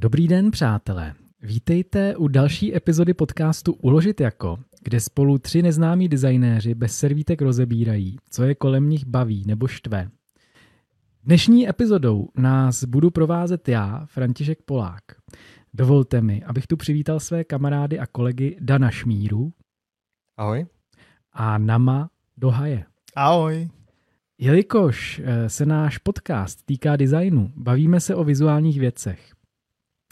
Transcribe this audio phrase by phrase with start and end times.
[0.00, 1.14] Dobrý den, přátelé.
[1.42, 8.16] Vítejte u další epizody podcastu Uložit jako, kde spolu tři neznámí designéři bez servítek rozebírají,
[8.30, 10.08] co je kolem nich baví nebo štve.
[11.24, 15.02] Dnešní epizodou nás budu provázet já, František Polák.
[15.74, 19.52] Dovolte mi, abych tu přivítal své kamarády a kolegy Dana Šmíru.
[20.40, 20.66] Ahoj.
[21.32, 22.84] A Nama Dohaje.
[23.16, 23.68] Ahoj.
[24.38, 29.32] Jelikož eh, se náš podcast týká designu, bavíme se o vizuálních věcech.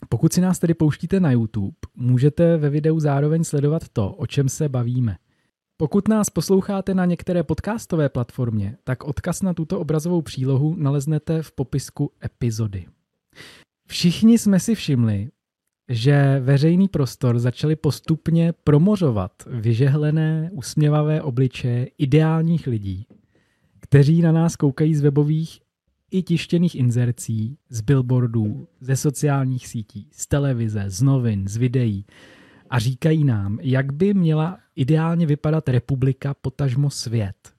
[0.08, 4.48] Pokud si nás tedy pouštíte na YouTube, můžete ve videu zároveň sledovat to, o čem
[4.48, 5.16] se bavíme.
[5.76, 11.52] Pokud nás posloucháte na některé podcastové platformě, tak odkaz na tuto obrazovou přílohu naleznete v
[11.52, 12.86] popisku epizody.
[13.86, 15.30] Všichni jsme si všimli,
[15.88, 23.06] že veřejný prostor začali postupně promořovat vyžehlené, usměvavé obličeje ideálních lidí,
[23.80, 25.60] kteří na nás koukají z webových
[26.10, 32.04] i tištěných inzercí, z billboardů, ze sociálních sítí, z televize, z novin, z videí
[32.70, 37.52] a říkají nám, jak by měla ideálně vypadat republika, potažmo svět.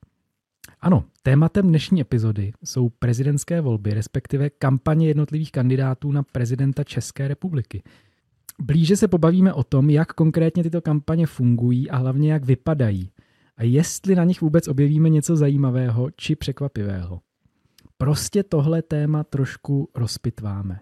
[0.82, 7.84] Ano, tématem dnešní epizody jsou prezidentské volby, respektive kampaně jednotlivých kandidátů na prezidenta České republiky.
[8.62, 13.12] Blíže se pobavíme o tom, jak konkrétně tyto kampaně fungují a hlavně jak vypadají
[13.58, 17.22] a jestli na nich vůbec objevíme něco zajímavého či překvapivého.
[17.98, 20.80] Prostě tohle téma trošku rozpitváme.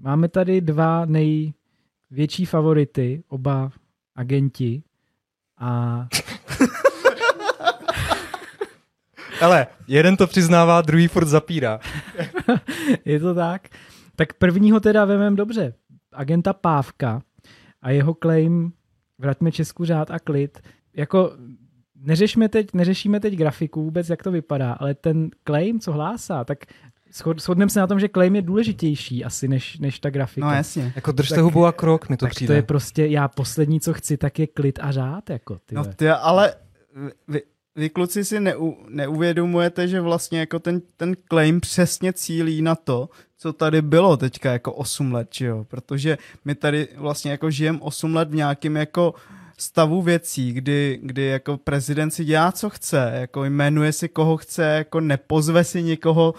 [0.00, 3.72] Máme tady dva největší favority, oba
[4.14, 4.82] agenti
[5.58, 6.06] a...
[9.40, 11.80] Ale jeden to přiznává, druhý furt zapírá.
[13.04, 13.68] Je to tak?
[14.18, 15.74] Tak prvního teda vemem dobře.
[16.12, 17.22] Agenta Pávka
[17.82, 18.72] a jeho claim
[19.18, 20.58] Vraťme Česku řád a klid.
[20.96, 21.32] Jako
[21.94, 26.58] neřešíme teď, neřešíme teď grafiku vůbec, jak to vypadá, ale ten claim, co hlásá, tak
[27.38, 30.46] shodneme se na tom, že claim je důležitější asi než, než ta grafika.
[30.46, 30.92] No jasně.
[30.96, 32.46] Jako držte hubu a krok, mi to tak přijde.
[32.46, 35.30] to je prostě, já poslední, co chci, tak je klid a řád.
[35.30, 36.54] Jako, ty No ty, ale
[37.28, 37.42] vy,
[37.76, 43.08] vy kluci si neu, neuvědomujete, že vlastně jako ten, ten claim přesně cílí na to,
[43.38, 45.64] co tady bylo teďka jako 8 let, že jo?
[45.68, 49.14] Protože my tady vlastně jako žijeme 8 let v nějakém jako
[49.58, 54.62] stavu věcí, kdy, kdy jako prezident si dělá, co chce, jako jmenuje si, koho chce,
[54.62, 56.34] jako nepozve si někoho,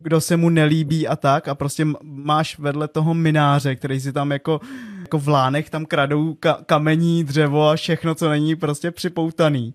[0.00, 4.30] kdo se mu nelíbí a tak a prostě máš vedle toho mináře, který si tam
[4.30, 4.60] jako,
[5.00, 9.74] jako v lánech tam kradou ka- kamení, dřevo a všechno, co není prostě připoutaný.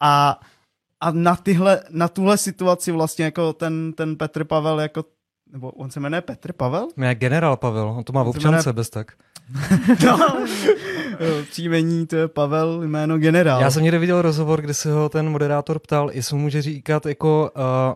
[0.00, 0.40] A,
[1.00, 5.04] a na, tyhle, na tuhle situaci vlastně jako ten, ten Petr Pavel jako
[5.52, 6.88] nebo on se jmenuje Petr Pavel?
[6.96, 8.72] Ne, generál Pavel, on to má v občance jmenuje...
[8.72, 9.12] bez tak.
[10.06, 10.46] no,
[11.50, 13.60] příjmení to je Pavel, jméno generál.
[13.60, 17.06] Já jsem někde viděl rozhovor, kde se ho ten moderátor ptal, jestli mu může říkat
[17.06, 17.94] jako uh,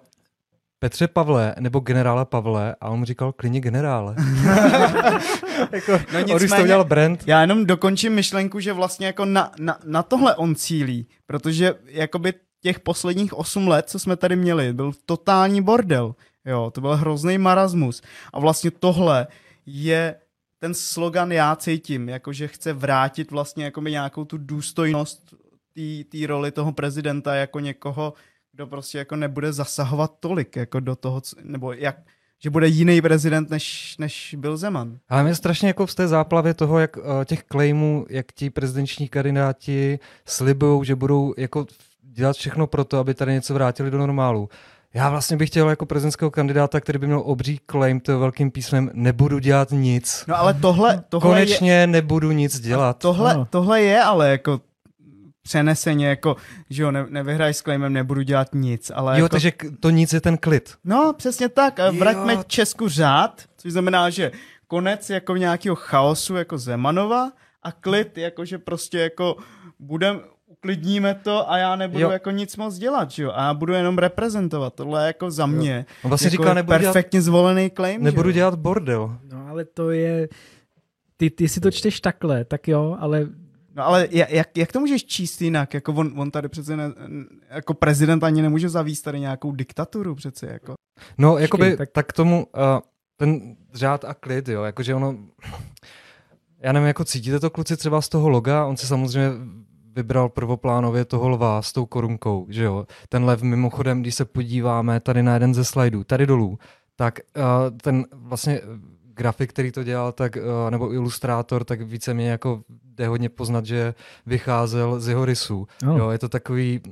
[0.78, 4.14] Petře Pavle nebo generála Pavle a on mu říkal klidně generále.
[5.72, 7.22] jako, no nicméně, on už to udělal brand.
[7.26, 12.32] Já jenom dokončím myšlenku, že vlastně jako na, na, na tohle on cílí, protože jakoby
[12.62, 16.14] těch posledních 8 let, co jsme tady měli, byl totální bordel.
[16.46, 18.02] Jo, to byl hrozný marasmus.
[18.32, 19.26] A vlastně tohle
[19.66, 20.14] je
[20.58, 25.34] ten slogan já cítím, jakože chce vrátit vlastně jako nějakou tu důstojnost
[26.08, 28.14] té roli toho prezidenta jako někoho,
[28.52, 31.96] kdo prostě jako nebude zasahovat tolik jako do toho, nebo jak,
[32.42, 34.98] že bude jiný prezident, než, než byl Zeman.
[35.08, 39.08] Ale mě strašně jako v té záplavě toho, jak uh, těch claimů, jak ti prezidenční
[39.08, 41.66] kandidáti slibují, že budou jako
[42.02, 44.48] dělat všechno pro to, aby tady něco vrátili do normálu.
[44.94, 48.90] Já vlastně bych chtěl jako prezidentského kandidáta, který by měl obří claim, to velkým písmem,
[48.92, 50.24] nebudu dělat nic.
[50.28, 51.86] No ale tohle, tohle Konečně je...
[51.86, 52.98] nebudu nic dělat.
[52.98, 53.46] Tohle, no.
[53.50, 54.60] tohle je ale jako
[55.42, 56.36] přeneseně, jako,
[56.70, 59.28] že jo, ne, nevyhraj s claimem, nebudu dělat nic, ale Jo, jako...
[59.28, 60.74] takže to nic je ten klid.
[60.84, 61.80] No, přesně tak.
[61.80, 62.44] A vraťme jo.
[62.46, 64.32] Česku řád, což znamená, že
[64.66, 67.32] konec jako nějakého chaosu jako Zemanova
[67.62, 69.36] a klid, jakože prostě jako
[69.78, 70.20] budem,
[70.64, 72.10] uklidníme to a já nebudu jo.
[72.10, 73.32] jako nic moc dělat, že jo?
[73.34, 74.74] A já budu jenom reprezentovat.
[74.74, 75.86] Tohle je jako za mě.
[76.02, 78.02] On vlastně jako říká, nebudu perfektně dělat, zvolený claim.
[78.02, 78.34] Nebudu že?
[78.34, 79.18] dělat bordel.
[79.32, 80.28] No ale to je...
[81.16, 83.26] Ty, ty si to čteš takhle, tak jo, ale
[83.76, 85.74] No ale jak, jak to můžeš číst jinak?
[85.74, 86.92] Jako on, on tady přece ne,
[87.50, 90.46] jako prezident ani nemůže zavíst tady nějakou diktaturu přece.
[90.46, 90.74] Jako.
[91.18, 91.90] No, jakoby tak...
[91.90, 92.62] tak tomu uh,
[93.16, 95.16] ten řád a klid, jo, jakože ono,
[96.58, 99.30] já nevím, jako cítíte to kluci třeba z toho loga, on si samozřejmě
[99.96, 102.86] vybral prvoplánově toho lva s tou korunkou, že jo.
[103.08, 106.58] Ten lev mimochodem, když se podíváme tady na jeden ze slajdů, tady dolů,
[106.96, 108.60] tak uh, ten vlastně
[109.14, 113.66] grafik, který to dělal, tak, uh, nebo ilustrátor, tak více mě jako jde hodně poznat,
[113.66, 113.94] že
[114.26, 115.68] vycházel z jeho rysů.
[115.82, 115.98] No.
[115.98, 116.90] Jo, je to takový uh,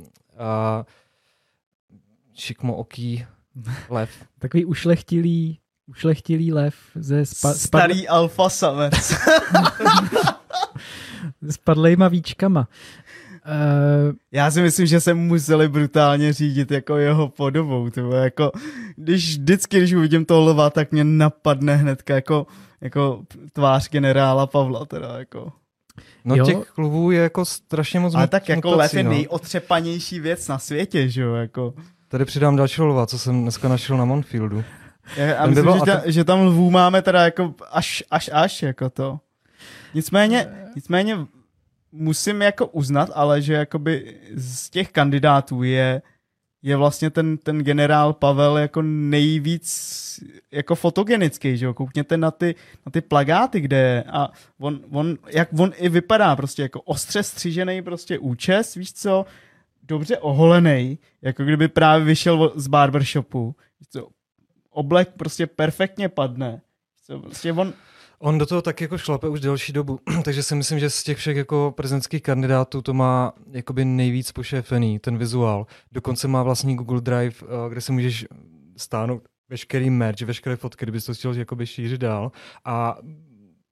[2.34, 3.26] šikmo oký
[3.90, 4.10] lev.
[4.38, 9.14] Takový ušlechtilý, ušlechtilý lev ze spa, Starý alfa samec.
[11.42, 12.68] s padlejma víčkama.
[13.46, 17.90] Uh, Já si myslím, že se museli brutálně řídit jako jeho podobou.
[17.90, 18.14] Tyvo.
[18.14, 18.52] Jako,
[18.96, 22.46] když vždycky, když uvidím toho lva, tak mě napadne hnedka jako,
[22.80, 23.22] jako
[23.52, 24.84] tvář generála Pavla.
[24.84, 25.52] Teda, jako.
[26.24, 26.46] No Jo.
[26.46, 29.10] těch lvů je jako strašně moc Ale tak jako mutací, lev je no.
[29.10, 31.74] nejotřepanější věc na světě, že jo, jako.
[32.08, 34.64] Tady přidám dalšího lva, co jsem dneska našel na Monfieldu.
[35.16, 38.30] Já, by myslím, byl- že, a ta, že tam lvů máme teda jako až, až,
[38.32, 39.18] až, jako to.
[39.94, 41.18] Nicméně, nicméně
[41.92, 46.02] musím jako uznat, ale že jakoby z těch kandidátů je,
[46.62, 50.02] je vlastně ten, ten generál Pavel jako nejvíc
[50.52, 52.54] jako fotogenický, že jo, koukněte na ty,
[52.86, 54.30] na ty plagáty, kde je a
[54.60, 59.26] on, on, jak on i vypadá prostě jako ostře střížený prostě účes, víš co,
[59.82, 64.08] dobře oholený, jako kdyby právě vyšel z barbershopu, víš co,
[64.70, 66.60] oblek prostě perfektně padne,
[67.06, 67.72] co, prostě on,
[68.24, 71.18] On do toho tak jako šlape už delší dobu, takže si myslím, že z těch
[71.18, 75.66] všech jako prezidentských kandidátů to má jakoby nejvíc pošéfený, ten vizuál.
[75.92, 78.26] Dokonce má vlastní Google Drive, eh, kde si můžeš
[78.76, 82.32] stáhnout veškerý merch, veškeré fotky, kdybys to chtěl jakoby šířit dál.
[82.64, 82.96] A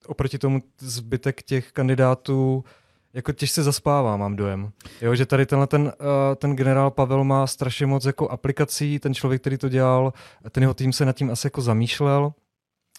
[0.07, 2.65] oproti tomu zbytek těch kandidátů
[3.13, 4.73] jako těžce zaspává, mám dojem.
[5.01, 5.91] Jo, že tady tenhle ten, uh,
[6.37, 10.13] ten generál Pavel má strašně moc jako aplikací, ten člověk, který to dělal,
[10.51, 12.33] ten jeho tým se nad tím asi jako zamýšlel,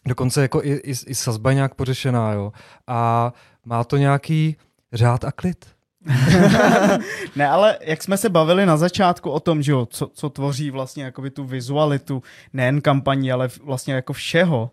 [0.05, 2.53] dokonce jako i, i, i sazba je nějak pořešená, jo.
[2.87, 3.33] A
[3.65, 4.55] má to nějaký
[4.93, 5.65] řád a klid.
[7.35, 10.71] ne, ale jak jsme se bavili na začátku o tom, že jo, co, co tvoří
[10.71, 14.71] vlastně jakoby tu vizualitu, nejen kampaní, ale vlastně jako všeho,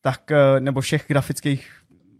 [0.00, 1.70] tak, eh, nebo všech grafických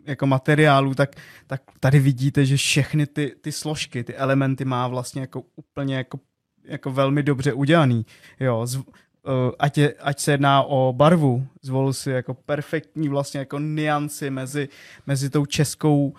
[0.07, 1.11] jako materiálů, tak,
[1.47, 6.21] tak tady vidíte, že všechny ty, ty složky, ty elementy má vlastně jako úplně jako,
[6.65, 8.07] jako velmi dobře udělaný.
[8.41, 8.83] Jo, z, uh,
[9.59, 14.69] ať, je, ať se jedná o barvu, zvolil si jako perfektní vlastně jako nianci mezi,
[15.07, 16.15] mezi tou českou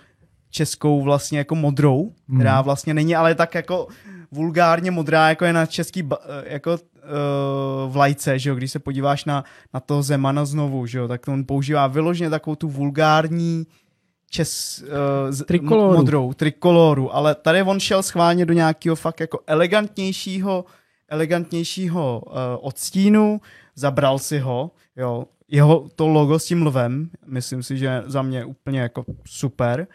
[0.50, 2.64] českou vlastně jako modrou, která Mhm.
[2.64, 3.86] vlastně není ale tak jako
[4.32, 6.16] vulgárně modrá, jako je na český eh,
[6.46, 11.08] jako uh, vlajce, že jo, když se podíváš na, na toho Zemana znovu, že jo,
[11.08, 13.66] tak on používá vyloženě takovou tu vulgární
[14.30, 14.82] čes,
[15.30, 15.96] uh, Trikoloru.
[15.96, 20.64] modrou, trikoloru, ale tady on šel schválně do nějakého fakt jako elegantnějšího,
[21.10, 23.40] elegantnějšího uh, odstínu,
[23.74, 28.44] zabral si ho, jo, jeho to logo s tím lvem, myslím si, že za mě
[28.44, 29.86] úplně jako super.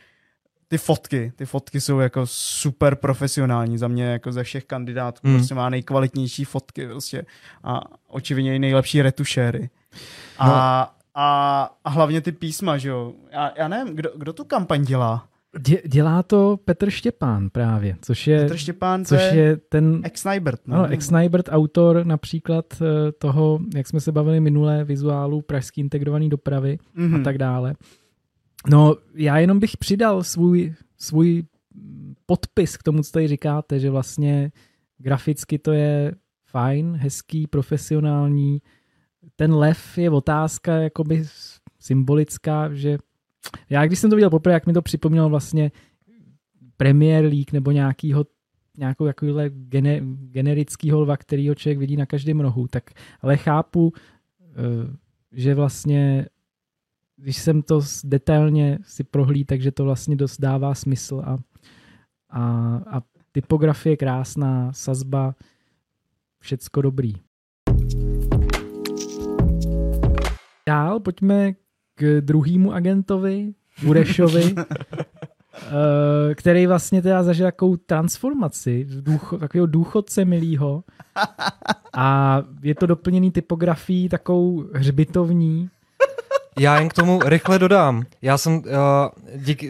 [0.68, 5.36] Ty fotky, ty fotky jsou jako super profesionální, za mě jako ze všech kandidátů, mm.
[5.36, 7.26] prostě má nejkvalitnější fotky prostě
[7.64, 9.70] a očividně i nejlepší retušéry.
[10.38, 10.54] A, No.
[10.56, 13.14] a, a hlavně ty písma, že jo.
[13.32, 15.28] Já, já nevím, kdo, kdo tu kampaň dělá?
[15.60, 20.68] Dě, dělá to Petr Štěpán právě, což je, Petr Štěpán, což je ten ex Nybert,
[20.68, 20.86] no.
[20.86, 21.12] ex
[21.50, 27.16] autor například eh, toho, jak jsme se bavili minulé, vizuálu pražský integrovaný dopravy, Mhm.
[27.16, 27.76] a tak dále.
[28.70, 31.44] No, já jenom bych přidal svůj, svůj
[32.26, 34.52] podpis k tomu, co tady říkáte, že vlastně
[34.98, 36.16] graficky to je
[36.46, 38.62] fajn, hezký, profesionální.
[39.36, 41.24] Ten lev je otázka jakoby
[41.80, 42.98] symbolická, že
[43.70, 45.72] já když jsem to viděl poprvé, jak mi to připomnělo vlastně
[46.78, 48.26] Premier League nebo nějakýho
[48.78, 52.84] nějakou takovýhle gene, generickýho lva, kterýho člověk vidí na každém rohu, tak
[53.22, 53.94] ale chápu,
[54.42, 54.98] eh,
[55.32, 56.28] že vlastně
[57.18, 61.38] když jsem to detailně si prohlíd, takže to vlastně dost dává smysl a,
[62.30, 62.42] a,
[62.98, 65.36] a typografie krásná, sazba,
[66.40, 67.14] všecko dobrý.
[70.68, 71.54] Dál pojďme
[71.96, 74.56] k druhému agentovi, Burešovi,
[75.56, 80.84] eh, který vlastně teda zažil takovou transformaci, důcho, takového důchodce milýho
[81.94, 85.70] a je to doplněný typografií takovou hřbitovní,
[86.60, 88.04] Já jen k tomu rychle dodám.
[88.22, 88.62] Já jsem uh,
[89.36, 89.70] dík, uh,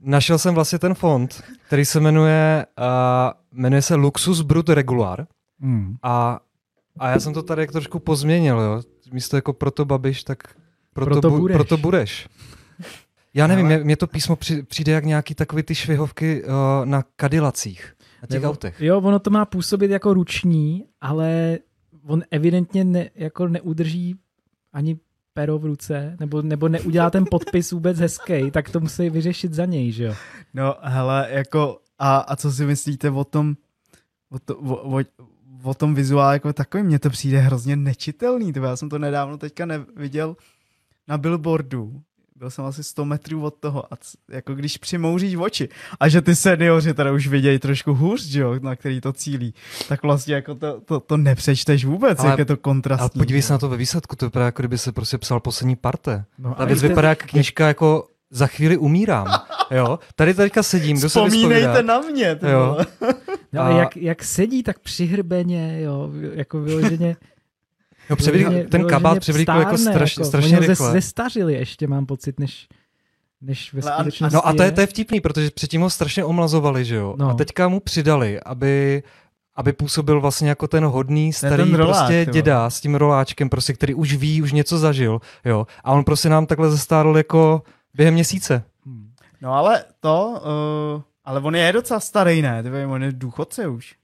[0.00, 5.26] našel jsem vlastně ten fond, který se jmenuje, uh, jmenuje se Luxus Brut Regular
[5.62, 5.96] Hmm.
[6.02, 6.40] a,
[6.98, 8.82] a já jsem to tady jak trošku pozměnil, jo.
[9.12, 10.38] Místo jako proto babiš, tak
[10.94, 11.54] proto, Proto bu, budeš.
[11.56, 12.28] proto budeš.
[13.34, 16.50] Já nevím, Ale- mě, mě to písmo při, přijde jak nějaký takový ty švihovky uh,
[16.84, 18.80] na kadilacích, na těch Nebo- autech.
[18.80, 21.58] Jo, ono to má působit jako ruční, ale
[22.06, 24.16] on evidentně ne, jako neudrží
[24.72, 24.98] ani
[25.34, 29.64] pero v ruce, nebo, nebo neudělá ten podpis vůbec hezký, tak to musí vyřešit za
[29.64, 30.14] něj, že jo?
[30.54, 33.54] No, hele, jako, a, a co si myslíte o tom,
[34.30, 35.02] o, to, o, o,
[35.62, 36.86] o tom vizuálu jako takovým?
[36.86, 38.68] Mně to přijde hrozně nečitelný, tyhle.
[38.68, 40.36] já jsem to nedávno teďka neviděl
[41.08, 42.00] na billboardu,
[42.36, 45.68] byl jsem asi 100 metrů od toho a c- jako když přimouříš oči
[46.00, 49.54] a že ty seniori teda už vidějí trošku hůř, že jo, na který to cílí,
[49.88, 53.02] tak vlastně jako to, to, to nepřečteš vůbec, Ale- jak je to kontrastní.
[53.02, 55.76] Ale podívej se na to ve výsledku, to vypadá, jako kdyby se prostě psal poslední
[55.76, 56.24] parte.
[56.38, 59.26] No, Ta a věc vypadá jako knížka jako za chvíli umírám.
[59.70, 59.98] Jo?
[60.16, 61.82] Tady teďka sedím, kdo se Vzpomínejte vyspovídá.
[61.82, 62.78] na mě, ty Jo.
[63.52, 67.16] No, A- jak, jak sedí, tak přihrbeně, jo, jako vyloženě.
[68.10, 70.86] No, převlík, vyloženě- ten kabát převlíkl jako stárne, straš, jako, strašně rychle.
[70.86, 72.68] Ze, zestařili ještě, mám pocit, než,
[73.40, 76.84] než ve skutečnosti No a to je, to je vtipný, protože předtím ho strašně omlazovali,
[76.84, 77.14] že jo?
[77.18, 77.30] No.
[77.30, 79.02] A teďka mu přidali, aby
[79.54, 83.72] aby působil vlastně jako ten hodný starý ten rolák, prostě děda s tím roláčkem, prostě,
[83.72, 85.66] který už ví, už něco zažil, jo.
[85.84, 87.62] A on prostě nám takhle zestárl jako
[87.94, 88.62] během měsíce.
[88.86, 89.10] Hmm.
[89.40, 90.42] No ale to,
[90.96, 92.62] uh, ale on je docela starý, ne?
[92.62, 93.94] Ty on je důchodce už.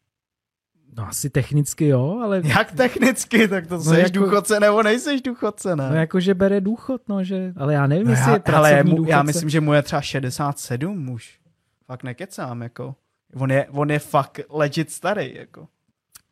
[0.99, 5.23] No asi technicky jo, ale Jak technicky, tak to No no jako- důchodce nebo nejseš
[5.23, 5.91] důchodce, ne?
[5.91, 8.67] no jako, že bere důchod, no, že, ale já nevím, No jestli je já, pracovní
[8.71, 9.11] hele, mu, důchodce.
[9.13, 11.39] já myslím, že mu je třeba 67 už.
[11.87, 12.95] Fakt nekecám, jako.
[13.35, 15.69] On je, on je fakt legit starý, jako.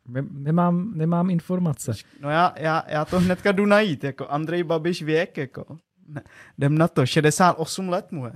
[0.07, 1.91] Ne- Nemám, nemám informace.
[2.21, 5.77] No já, já, já to hnedka jdu najít, jako Andrej Babiš věk, jako.
[6.07, 6.21] Ne,
[6.57, 8.33] jdem na to, 68 let mu je.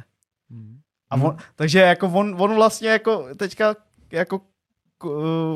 [0.50, 0.80] Hmm.
[1.10, 3.76] A on, takže jako on, on vlastně jako teďka
[4.12, 4.42] jako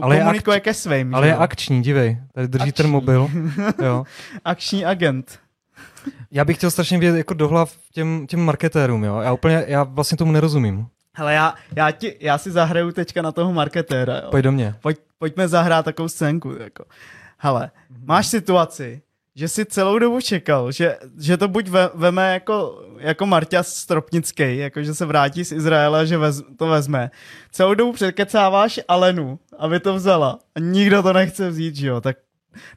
[0.01, 1.15] Ale je komunikuje ke svým.
[1.15, 2.91] Ale je akční, dívej, tady drží ten Akční.
[2.91, 3.29] mobil,
[3.83, 4.03] jo.
[4.45, 5.39] Akční agent.
[6.31, 9.19] Já bych chtěl strašně vědět jako do hlav těm, těm marketérům, jo.
[9.19, 10.87] Já úplně, já vlastně tomu nerozumím.
[11.17, 14.27] Hele, já, já, ti, já si zahraju teďka na toho marketéra, jo.
[14.31, 14.75] Pojď do mě.
[14.81, 16.51] Pojď, pojďme zahrát takovou scénku.
[16.59, 16.85] Jako.
[17.37, 17.71] Hele,
[18.03, 19.01] máš situaci,
[19.35, 24.57] že si celou dobu čekal, že, že to buď ve, veme jako, jako Marťa Stropnický,
[24.57, 27.11] jako že se vrátí z Izraele, že vez, to vezme.
[27.51, 30.39] Celou dobu předkecáváš Alenu, aby to vzala.
[30.55, 32.01] A nikdo to nechce vzít, že jo?
[32.01, 32.17] Tak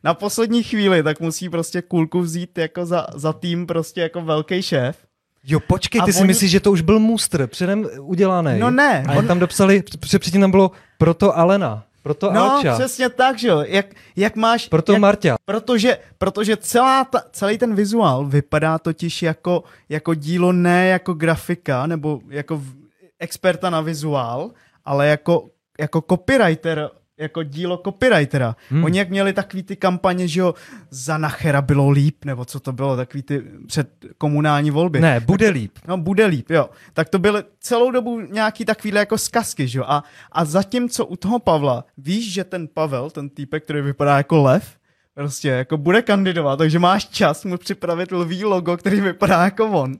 [0.05, 4.63] na poslední chvíli tak musí prostě kulku vzít jako za, za tým prostě jako velký
[4.63, 4.97] šéf.
[5.45, 8.59] Jo, počkej, A ty si oni- myslíš, že to už byl mustr, předem udělaný.
[8.59, 9.83] No ne, A on tam dopsali,
[10.19, 13.65] předtím tam bylo proto Alena, proto no Alča, přesně tak, že jo?
[13.67, 13.87] Jak,
[14.17, 14.69] jak máš...
[14.69, 15.37] proto jak, Marťa.
[15.45, 21.87] Protože, protože celá ta, celý ten vizuál vypadá totiž jako, jako dílo ne jako grafika
[21.87, 22.75] nebo jako v,
[23.19, 24.51] experta na vizuál,
[24.85, 25.49] ale jako,
[25.81, 28.57] jako copywriter, jako dílo copywritera.
[28.71, 28.85] Hmm.
[28.85, 30.55] Oni jak měli takový ty kampaně, že jo,
[30.91, 35.01] za Nachera bylo líp, nebo co to bylo, takový ty před komunální volby.
[35.01, 35.79] Ne, bude líp.
[35.89, 36.71] No, bude líp, jo.
[36.93, 39.85] Tak to byly celou dobu nějaký takovýhle jako zkazky, že jo.
[39.89, 44.43] A, a zatímco u toho Pavla, víš, že ten Pavel, ten týpek, který vypadá jako
[44.43, 44.79] lev,
[45.15, 49.97] prostě jako bude kandidovat, takže máš čas mu připravit lví logo, který vypadá jako on.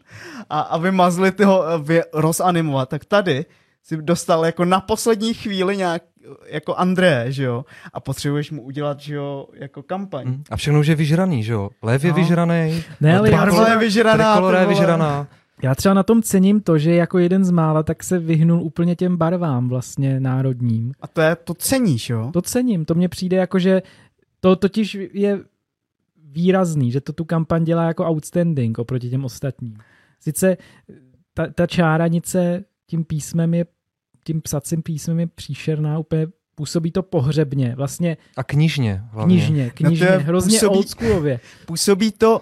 [0.51, 2.89] A aby mazli tyho eh, vy, rozanimovat.
[2.89, 3.45] Tak tady
[3.89, 6.03] si dostal jako na poslední chvíli nějak
[6.47, 10.27] jako André, že jo, a potřebuješ mu udělat, že jo, jako kampaň.
[10.29, 10.43] Hm.
[10.51, 11.71] A všechno už je vyžraný, že jo?
[11.83, 12.17] Lev je No.
[12.17, 15.27] vyžraný, Ne, ale já, Barva třeba, je vyžraná, je vyžraná.
[15.63, 18.97] já třeba na tom cením to, že jako jeden z mála, tak se vyhnul úplně
[18.97, 20.93] těm barvám vlastně národním.
[21.01, 22.31] A to je, to ceníš, jo?
[22.33, 23.83] To cením, to mně přijde jako, že
[24.41, 25.41] to totiž je
[26.25, 29.77] výrazný, že to tu kampaň dělá jako outstanding oproti těm ostatním.
[30.21, 30.57] Sice
[31.35, 33.67] ta, ta čáranice tím písmem je,
[34.29, 39.37] tím psacím písmem je příšerná, úplně působí to pohřebně, vlastně A knižně hlavně.
[39.37, 41.41] knižně, knižně, je hrozně působí- oldschoolově.
[41.67, 42.41] působí to,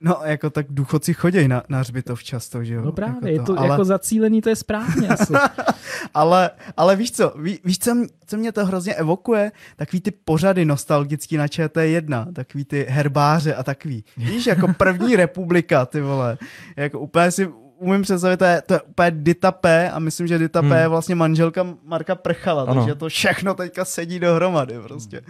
[0.00, 2.82] no jako tak důchodci chodí na, na hřbitov často, že jo?
[2.82, 5.32] No právě, jako je to ale, jako zacílený, to je správně asi.
[6.14, 7.96] ale, ale víš co, ví, víš co,
[8.26, 9.52] co mě to hrozně evokuje?
[9.76, 14.04] Takový ty pořady nostalgický na ČT1, takový ty herbáře a takový.
[14.16, 16.38] Víš, jako první republika, ty vole.
[16.76, 20.38] Jako úplně si umím představit, to je, to je úplně Dita P a myslím, že
[20.38, 20.76] Dita P Hmm.
[20.78, 22.74] je vlastně manželka Marka Prchala, Ano.
[22.74, 25.22] takže to všechno teďka sedí dohromady prostě.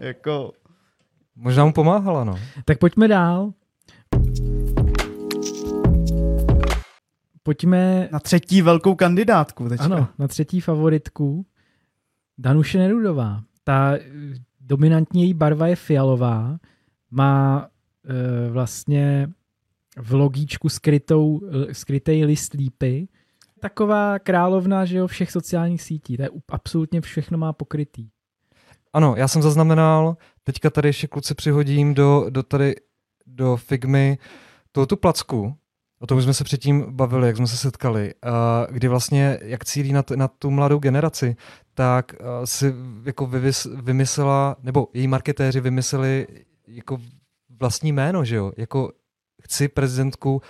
[0.00, 0.52] Jako,
[1.36, 2.38] Možná mu pomáhala, no.
[2.64, 3.52] tak pojďme dál.
[7.42, 9.84] Pojďme na třetí velkou kandidátku teďka.
[9.84, 11.46] Ano, na třetí favoritku
[12.38, 13.40] Danuše Nerudová.
[13.64, 14.00] Ta eh,
[14.60, 16.56] dominantní její barva je fialová,
[17.10, 17.68] má
[18.08, 19.28] e, vlastně
[20.00, 21.40] v logíčku skrytou,
[21.72, 23.08] skrytej list lípy.
[23.60, 26.16] Taková královna, že jo, všech sociálních sítí.
[26.16, 28.08] To je absolutně všechno má pokrytý.
[28.92, 32.74] Ano, já jsem zaznamenal, teďka tady ještě kluci přihodím do, do tady,
[33.26, 34.18] do Figmy
[34.72, 35.56] tu tu placku,
[36.00, 38.14] o tom jsme se předtím bavili, jak jsme se setkali,
[38.70, 41.36] kdy vlastně, jak cílí na, t- na tu mladou generaci,
[41.74, 42.12] tak
[42.44, 42.74] si
[43.04, 46.26] jako vymys, vymyslela, nebo její marketéři vymysleli
[46.66, 46.98] jako
[47.60, 48.92] vlastní jméno, že jo, jako
[49.42, 50.42] chci prezidentku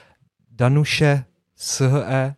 [0.51, 1.25] Danuše
[1.57, 2.35] SHE,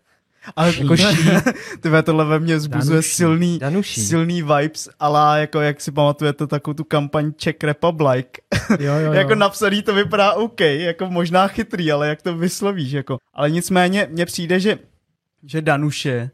[0.56, 1.04] Ale jako ší,
[2.04, 3.08] tohle ve mně zbuzuje Danuší.
[3.14, 4.00] silný, Danuší.
[4.00, 8.26] silný vibes, ale jako jak si pamatujete takovou tu kampaň Czech Republic,
[8.70, 9.12] Jo, jo, jo.
[9.12, 13.18] jako napsaný to vypadá OK, jako možná chytrý, ale jak to vyslovíš, jako.
[13.34, 14.78] Ale nicméně mně přijde, že,
[15.42, 16.30] že Danuše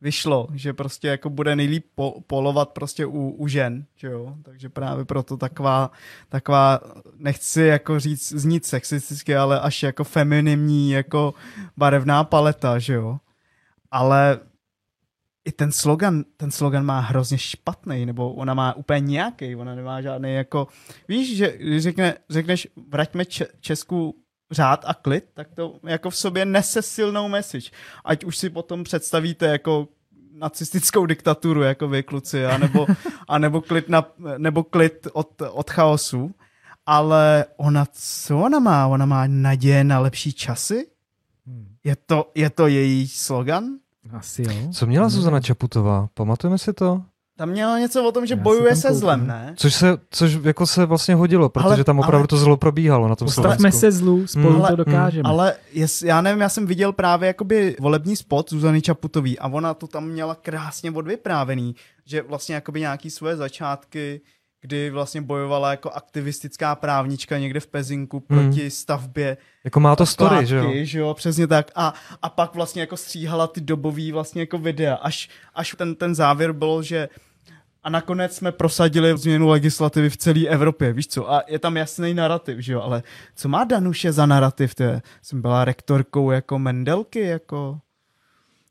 [0.00, 4.68] vyšlo, že prostě jako bude nejlíp po, polovat prostě u, u žen, že jo, takže
[4.68, 5.90] právě proto taková,
[6.28, 6.80] taková,
[7.16, 11.34] nechci jako říct znít sexisticky, ale až jako feminimní jako
[11.76, 13.18] barevná paleta, že jo,
[13.90, 14.40] ale
[15.44, 20.00] i ten slogan, ten slogan má hrozně špatný, nebo ona má úplně nějaký, ona nemá
[20.02, 20.68] žádný jako,
[21.08, 24.14] víš, že řekne, řekneš vraťme če, Česku
[24.50, 27.70] řád a klid, tak to jako v sobě nese silnou message.
[28.04, 29.88] Ať už si potom představíte jako
[30.32, 32.86] nacistickou diktaturu, jako vy kluci, anebo,
[33.28, 34.04] anebo klid, na,
[34.38, 36.34] nebo klid od, od chaosu,
[36.86, 38.86] ale ona, co ona má?
[38.86, 40.86] Ona má naděje na lepší časy?
[41.46, 41.74] Hmm.
[41.84, 43.64] Je to, je to její slogan?
[44.12, 44.72] Asi jo.
[44.72, 46.08] Co měla Zuzana Čaputová?
[46.14, 47.02] Pamatujeme si to?
[47.38, 49.00] Tam měla něco o tom, že Já bojuje se kouknu.
[49.00, 49.52] zlem, ne?
[49.56, 53.08] Což se, což jako se vlastně hodilo, protože Ale- tam opravdu ale- to zlo probíhalo
[53.08, 53.80] na tom Postavme Slovensku.
[53.80, 54.66] se zlu, spolu Hmm.
[54.66, 55.28] to dokážeme.
[55.28, 59.74] Ale jest, já nevím, já jsem viděl právě jakoby volební spot Zuzany Čaputový a ona
[59.74, 61.74] to tam měla krásně odvyprávený,
[62.06, 64.20] že vlastně jakoby nějaký svoje začátky,
[64.60, 70.28] kdy vlastně bojovala jako aktivistická právnička někde v Pezinku proti stavbě Jako má to story,
[70.28, 70.70] skládky, že jo?
[70.82, 71.70] že jo, přesně tak.
[71.74, 76.14] A, a pak vlastně jako stříhala ty dobový vlastně jako videa, až, až ten, ten
[76.14, 77.08] závěr bylo, že
[77.82, 81.32] a nakonec jsme prosadili změnu legislativy v celé Evropě, víš co?
[81.32, 82.80] A je tam jasný narrativ, že jo?
[82.80, 83.02] Ale
[83.36, 84.74] co má Danuše za narrativ?
[84.74, 87.78] To je, jsem byla rektorkou jako Mendelky, jako...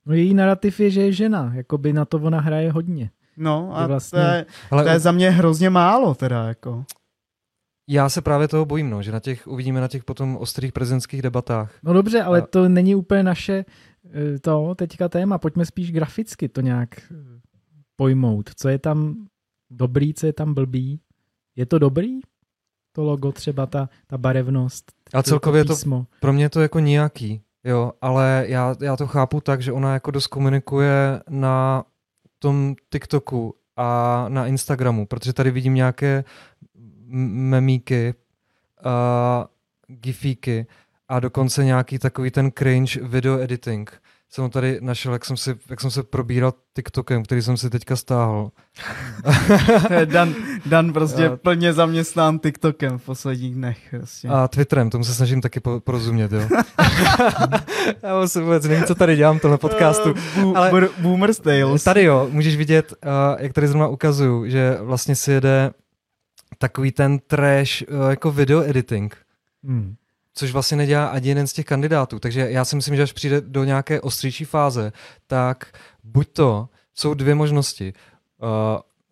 [0.05, 3.09] No její narrativ je, že je žena, jakoby na to ona hraje hodně.
[3.37, 6.85] No a Je vlastně- to, je, Ale to je za mě hrozně málo teda, jako.
[7.89, 11.21] já se právě toho bojím, no, že na těch, uvidíme na těch potom ostrých prezidentských
[11.21, 11.71] debatách.
[11.83, 13.65] No dobře, ale to není úplně naše
[14.35, 15.37] eh, to teďka téma.
[15.37, 16.89] Pojďme spíš graficky to nějak
[17.97, 18.49] pojmout.
[18.55, 19.27] Co je tam
[19.69, 20.99] dobrý, co je tam blbý.
[21.55, 22.19] Je to dobrý?
[22.91, 26.05] To logo třeba, ta, ta barevnost, A celkově to to písmo.
[26.19, 29.93] pro mě je to jako nějaký, jo, ale já, já to chápu tak, že ona
[29.93, 31.83] jako dost komunikuje na
[32.39, 36.23] tom TikToku a na Instagramu, protože tady vidím nějaké
[37.05, 38.13] memíky,
[38.85, 39.45] uh,
[39.95, 40.67] gifíky
[41.09, 44.01] a dokonce nějaký takový ten cringe video editing.
[44.29, 47.69] Jsem ho tady našel, jak jsem, si, jak jsem se probíral TikTokem, který jsem si
[47.69, 48.51] teďka stáhl.
[50.05, 50.35] Dan,
[50.65, 53.77] Dan prostě A- plně zaměstnán TikTokem v posledních dnech.
[53.97, 54.27] Prostě.
[54.27, 56.41] A Twitterem, tomu se snažím taky po- porozumět, jo.
[58.03, 60.13] já se vůbec nevím, co tady dělám v tomhle podcastu.
[60.43, 60.89] Uh, ale...
[60.99, 61.83] Boomer's Tales.
[61.83, 65.71] Tady jo, můžeš vidět, uh, jak tady zrovna ukazuju, že vlastně si jede
[66.57, 69.15] takový ten trash uh, jako video editing,
[69.63, 69.95] Hmm.
[70.37, 72.19] Což vlastně nedělá ani jeden z těch kandidátů.
[72.19, 74.91] Takže já si myslím, že až přijde do nějaké ostřejší fáze,
[75.27, 77.93] tak buď to jsou dvě možnosti.
[78.41, 78.49] Uh,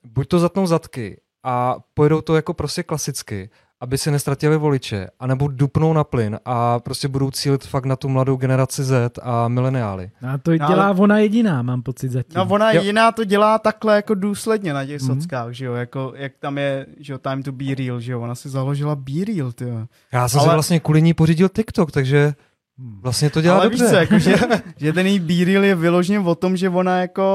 [0.03, 3.49] buď to zatnou zadky a pojedou to jako prostě klasicky,
[3.85, 8.09] aby si nestratili voliče, anebo dupnou na plyn a prostě budou cílit fakt na tu
[8.09, 10.09] mladou generaci Z a mileniály.
[10.27, 12.33] A to No, dělá ale- ona jediná, mám pocit zatím.
[12.37, 12.81] No ona Jo.
[12.83, 15.07] jiná to dělá takhle jako důsledně na těch Mhm.
[15.21, 18.21] sockách, že jo, jako jak tam je, že jo, time to be real, že jo,
[18.21, 19.85] ona si založila be real, ty jo.
[20.13, 22.33] Já jsem Ale- si vlastně kvůli ní pořídil TikTok, takže
[22.77, 22.99] Hmm.
[23.01, 23.83] vlastně to dělá Ale dobře.
[23.83, 24.35] víš co, jako, že,
[24.77, 27.25] že ten její be real je vyloženě o tom, že ona jako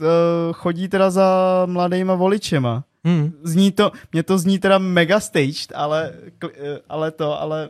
[0.00, 0.06] uh,
[0.52, 1.26] chodí teda za
[1.66, 2.84] mladýma voličema.
[3.06, 3.32] Hmm.
[3.42, 6.12] Zní to, mě to zní teda mega staged, ale,
[6.44, 7.68] eh, ale to, ale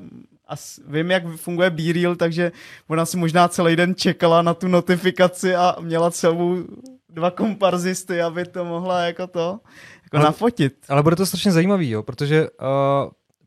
[0.48, 2.52] as, vím, jak funguje real, takže
[2.88, 6.64] ona si možná celý den čekala na tu notifikaci a měla celou
[7.08, 9.60] dva komparzisty, aby to mohla jako to,
[10.04, 10.76] jako Ale- nafotit.
[10.88, 12.66] Ale bude to strašně zajímavý, jo, protože uh,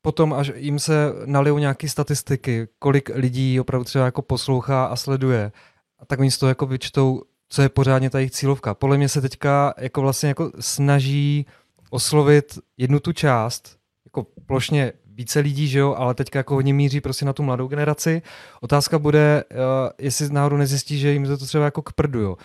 [0.01, 5.51] potom, až jim se nalijou nějaké statistiky, kolik lidí opravdu třeba jako poslouchá a sleduje,
[5.99, 8.73] a tak oni z toho jako vyčtou, co je pořádně ta jejich cílovka.
[8.73, 11.45] Podle mě se teďka jako vlastně jako snaží
[11.89, 17.01] oslovit jednu tu část, jako plošně více lidí, že jo, ale teďka jako hodně míří
[17.01, 18.21] prostě na tu mladou generaci.
[18.61, 19.57] Otázka bude, uh,
[19.99, 22.37] jestli náhodou nezjistí, že jim to třeba jako k prdu, jo.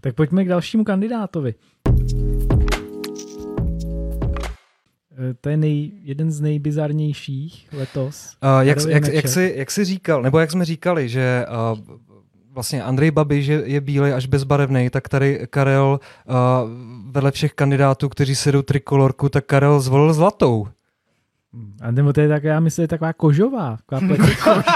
[0.00, 1.54] Tak pojďme k dalšímu kandidátovi.
[5.18, 8.36] Eh, To je nej, jeden z nejbizarnějších letos.
[8.44, 11.78] Uh, jak, jak, jak, jsi, jak jsi říkal, nebo jak jsme říkali, že uh,
[12.54, 16.34] vlastně Andrej Babiš je, je bílej až bezbarevný, tak tady Karel uh,
[17.12, 20.68] vedle všech kandidátů, kteří si jdou trikolorku, tak Karel zvolil zlatou.
[21.80, 23.78] A nebo to je tak, já myslím, je taková kožová.
[23.86, 24.62] Taková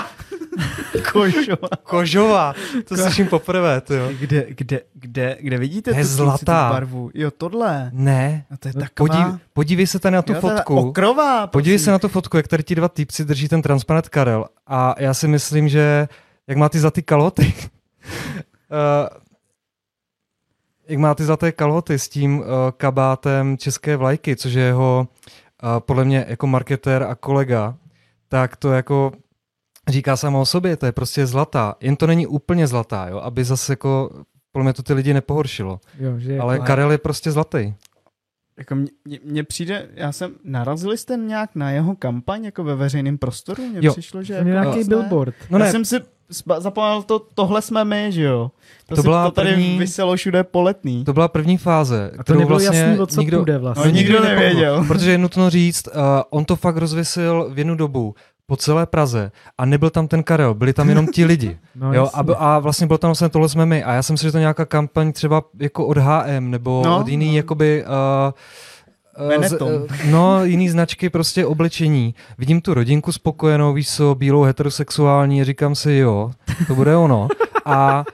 [1.13, 1.69] Kožová.
[1.83, 2.55] Kožová,
[2.89, 4.09] to slyším poprvé, ty jo.
[4.21, 6.69] Kde, kde, kde, kde vidíte To je tu, zlatá.
[6.69, 7.11] tu barvu?
[7.15, 7.91] Jo, tohle.
[7.93, 9.09] Ne, No to je No, taková...
[9.25, 10.77] podív, podívej se tady na tu jo, to fotku.
[10.77, 11.47] Okrová.
[11.47, 14.45] Podívej se na tu fotku, jak tady ti dva týpci drží ten transparent Karel.
[14.67, 16.09] A já si myslím, že
[16.49, 17.55] jak má ty zlatý kaloty,
[20.89, 22.45] jak má ty zlaté kalhoty s tím uh,
[22.77, 25.09] kabátem české vlajky, což je jeho
[25.63, 27.77] uh, podle mě jako marketér a kolega,
[28.29, 29.13] tak to jako
[29.89, 31.75] říká sama o sobě, to je prostě zlatá.
[31.81, 35.81] Jen to není úplně zlatá, jo, aby zase jako podle mě to ty lidi nepohoršilo.
[35.99, 37.75] Jo, že Ale Karel je prostě zlatý.
[38.59, 38.91] Jako mně,
[39.25, 43.67] mně přijde, já jsem, narazili jste nějak na jeho kampaň jako ve veřejném prostoru?
[43.67, 43.93] Mně Jo.
[43.93, 45.35] přišlo, že jako nějaký moc billboard.
[45.51, 46.01] No já ne, jsem si
[46.59, 48.51] zapomněl, to, tohle jsme my, že jo?
[48.89, 51.05] To, To si, byla to tady první- vyselo všude poletný.
[51.05, 53.85] to byla první fáze, A to kterou nebylo vlastně jasný, o co nikdo, půjde vlastně.
[53.85, 54.39] No, nikdo nepochopil.
[54.39, 54.85] nevěděl.
[54.89, 58.15] Protože je nutno říct, uh, on to fakt rozvěsil v jednu dobu
[58.47, 61.59] po celé Praze a nebyl tam ten Karel, byli tam jenom ti lidi.
[61.75, 63.85] No, jo, a, a vlastně bylo tam vlastně tohle jsme my.
[63.85, 67.09] A já jsem myslím, že to nějaká kampaň třeba jako od HM nebo No, od
[67.09, 67.37] jiný no.
[67.37, 67.85] jakoby...
[67.85, 68.33] Uh,
[69.29, 69.69] Benetton.
[69.73, 72.15] uh, no, jiný značky prostě oblečení.
[72.39, 76.31] Vidím tu rodinku spokojenou, víš co, bílou heterosexuální a říkám si, jo,
[76.67, 77.29] to bude ono.
[77.65, 78.05] A,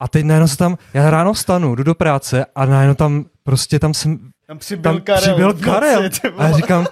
[0.00, 3.78] a teď najednou se tam, já ráno vstanu, jdu do práce a najednou tam prostě
[3.78, 5.20] tam jsem, Tam přibyl tam Karel.
[5.20, 6.02] přibyl noci, Karel.
[6.38, 6.86] A já říkám,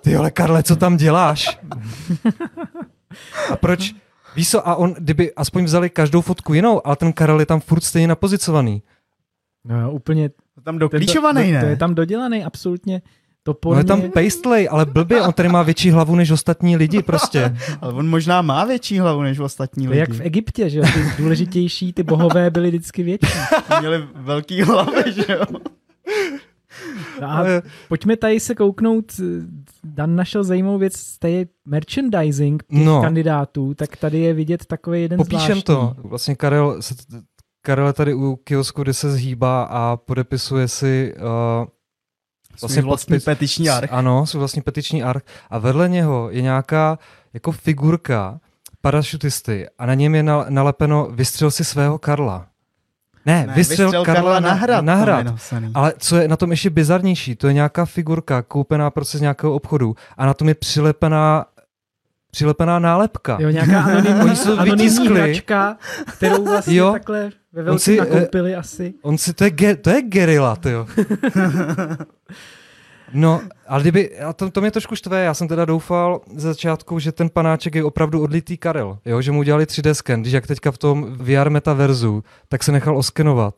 [0.00, 1.58] ty ale Karle, co tam děláš?
[3.52, 3.92] A proč?
[4.36, 7.60] Víš co, a on, kdyby aspoň vzali každou fotku jinou, ale ten Karel je tam
[7.60, 8.82] furt stejně napozicovaný.
[9.64, 10.28] No, jo, úplně.
[10.28, 11.60] To tam doklíčovaný, ne?
[11.60, 13.02] To je tam dodělaný, absolutně.
[13.42, 14.08] To On podle je tam mě...
[14.08, 17.56] pastelej, ale blbě, on tady má větší hlavu než ostatní lidi prostě.
[17.80, 20.00] Ale on možná má větší hlavu než ostatní To je lidi.
[20.00, 20.84] jak v Egyptě, že jo?
[20.94, 23.26] Ty důležitější, ty bohové byly vždycky větší.
[23.80, 25.44] Měli velký hlavy, že jo?
[27.20, 27.44] No a
[27.88, 29.04] pojďme tady se kouknout.
[29.84, 33.02] Dan našel zajímavou věc, to je merchandising těch No.
[33.02, 35.62] kandidátů, tak tady je vidět takový jeden Popíšem zvláštní.
[35.62, 35.94] to.
[35.98, 36.94] Vlastně Karel, se,
[37.62, 41.66] Karel je tady u kiosku, kde se zhýbá a podepisuje si uh,
[42.60, 43.92] Vlastně vlastní podpis- petiční arch.
[43.92, 45.22] Ano, svůj vlastní petiční arch.
[45.50, 46.98] A vedle něho je nějaká
[47.34, 48.40] jako figurka
[48.80, 52.46] parašutisty a na něm je nal- nalepeno vystřel si svého Karla.
[53.26, 54.84] Ne, Ne, vystřel, Karla, na hrad.
[54.84, 55.18] na tam hrad.
[55.18, 55.70] je napsaný.
[55.74, 59.54] Ale co je na tom ještě bizarnější, to je nějaká figurka koupená prostě z nějakého
[59.54, 61.46] obchodu a na tom je přilepená
[62.30, 63.38] přilepená nálepka.
[63.40, 65.20] Jo, nějaká anonymní, Oni jsou vytiskli.
[65.20, 65.76] hračka,
[66.12, 66.92] kterou vlastně Jo.
[66.92, 68.94] takhle ve On velkém si, eh, nakoupili asi.
[69.02, 70.86] On si, to je, ge, to je gerila, ty jo.
[73.12, 76.98] No, ale kdyby, a to, to mě trošku štve, já jsem teda doufal ze začátku,
[76.98, 80.46] že ten panáček je opravdu odlitý Karel, jo, že mu udělali 3D sken, když jak
[80.46, 83.54] teďka v tom VR metaverzu, tak se nechal oskenovat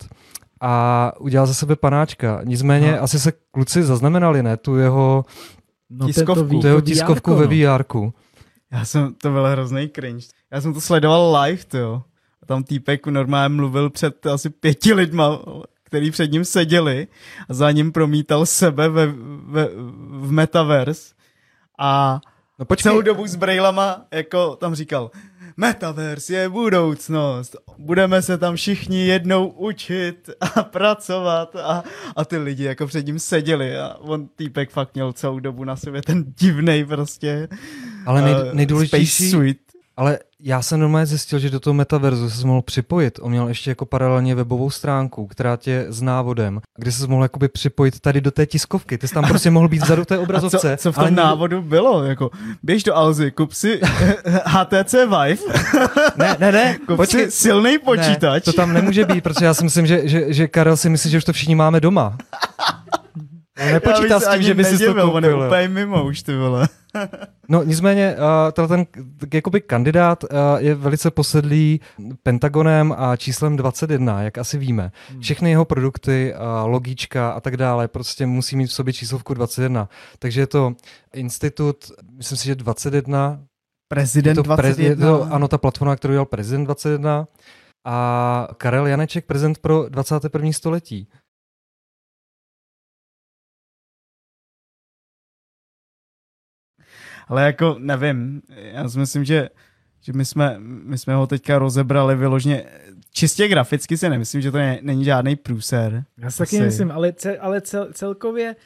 [0.61, 2.41] a udělal za sebe panáčka.
[2.45, 3.03] Nicméně Aha.
[3.05, 5.25] asi se kluci zaznamenali, ne, tu jeho,
[5.91, 6.61] No, Tiskovku.
[6.61, 7.73] tu jeho to tiskovku VR-ko, ve no.
[7.77, 8.15] VRku.
[8.73, 10.27] Já jsem, to byl hrozný cringe.
[10.53, 12.03] Já jsem to sledoval live, to jo.
[12.43, 15.39] A tam týpek normálně mluvil před asi pěti lidma,
[15.85, 17.07] který před ním seděli
[17.49, 19.07] a za ním promítal sebe ve,
[19.47, 19.69] ve,
[20.21, 21.15] v metaverse.
[21.79, 22.21] A
[22.59, 25.11] No počkej, celou dobu s brailama, jako tam říkal,
[25.57, 31.57] Metaverse je budoucnost, budeme se tam všichni jednou učit a pracovat.
[31.57, 31.85] A,
[32.17, 35.77] a ty lidi jako před ním seděli a on týpek fakt měl celou dobu na
[35.77, 37.49] sobě ten divnej prostě
[38.07, 39.72] ale nej, eh, nejdůležitější, Space suit.
[39.97, 43.19] Ale já jsem normálně zjistil, že do toho metaverzu se mohl připojit.
[43.23, 47.49] On měl ještě jako paralelně webovou stránku, která tě s návodem, kde se mohl jakoby
[47.49, 48.99] připojit tady do té tiskovky.
[48.99, 50.77] Ty jsi tam prostě mohl být vzadu té A obrazovce.
[50.77, 52.05] co, co v ale tom nikdo- návodu bylo?
[52.05, 52.31] Jako,
[52.63, 53.81] běž do Alzy, kup si
[54.47, 55.37] HTC Vive,
[56.17, 57.25] Ne, ne, ne, kup počkej.
[57.25, 58.35] si silný počítač.
[58.35, 61.11] Ne, to tam nemůže být, protože já si myslím, že, že, že Karel si myslí,
[61.11, 62.17] že už to všichni máme doma.
[63.59, 65.47] Já nepočítá s tím, že by si to nedivil, on je koupil.
[65.47, 66.69] úplně mimo už, ty vole.
[67.49, 68.17] No nicméně,
[68.57, 68.87] uh, ten
[69.35, 71.81] jakoby kandidát uh, je velice posedlý
[72.23, 74.93] Pentagonem a číslem 21, jak asi víme.
[75.21, 79.89] Všechny jeho produkty, uh, logíčka a tak dále, prostě musí mít v sobě číslovku 21.
[80.19, 80.75] Takže je to
[81.15, 81.77] institut,
[82.17, 83.47] myslím si, že 21, je
[83.89, 85.07] Prezident to, prez- je 21.
[85.07, 87.27] to ano, ta platforma, kterou dělal prezident 21
[87.85, 90.53] a Karel Janeček, prezident pro 21.
[90.53, 91.09] století.
[97.29, 99.49] Ale jako nevím, já si myslím, že,
[100.01, 102.65] že my, jsme, my jsme ho teďka rozebrali vyložně
[103.13, 106.05] čistě graficky si nemyslím, že to je, není žádný průser.
[106.19, 108.57] Já si taky myslím, ale, ce, ale cel, celkově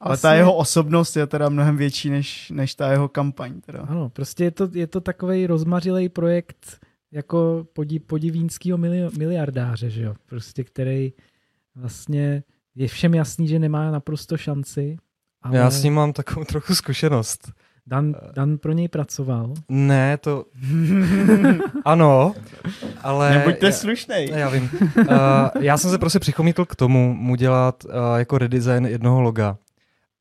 [0.00, 3.60] Ale Vlastně- ta jeho osobnost je teda mnohem větší než, než ta jeho kampaň.
[3.60, 3.80] Teda.
[3.80, 6.78] Ano, prostě je to, je to takový rozmařilej projekt
[7.12, 10.14] jako podi, podivínského mili, miliardáře, že jo?
[10.26, 11.12] Prostě, který
[11.74, 12.42] vlastně
[12.74, 14.96] je všem jasný, že nemá naprosto šanci.
[15.42, 17.52] Ale Já s ním mám takovou trochu zkušenost.
[17.86, 19.54] Dan, Dan pro něj pracoval.
[19.68, 20.44] Ne, to...
[21.84, 22.34] ano,
[23.02, 23.30] ale...
[23.38, 24.30] Nebuďte já- slušnej.
[24.34, 24.70] Já vím.
[24.98, 25.06] Uh,
[25.60, 29.56] já jsem se prostě přichomítl k tomu mu dělat uh, jako redesign jednoho loga.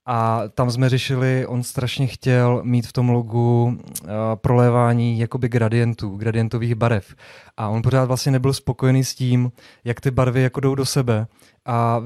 [0.05, 6.15] a tam jsme řešili, on strašně chtěl mít v tom logu uh, prolévání jakoby gradientů,
[6.15, 7.15] gradientových barev.
[7.57, 9.51] A on pořád vlastně nebyl spokojený s tím,
[9.83, 11.27] jak ty barvy jako jdou do sebe.
[11.65, 12.01] A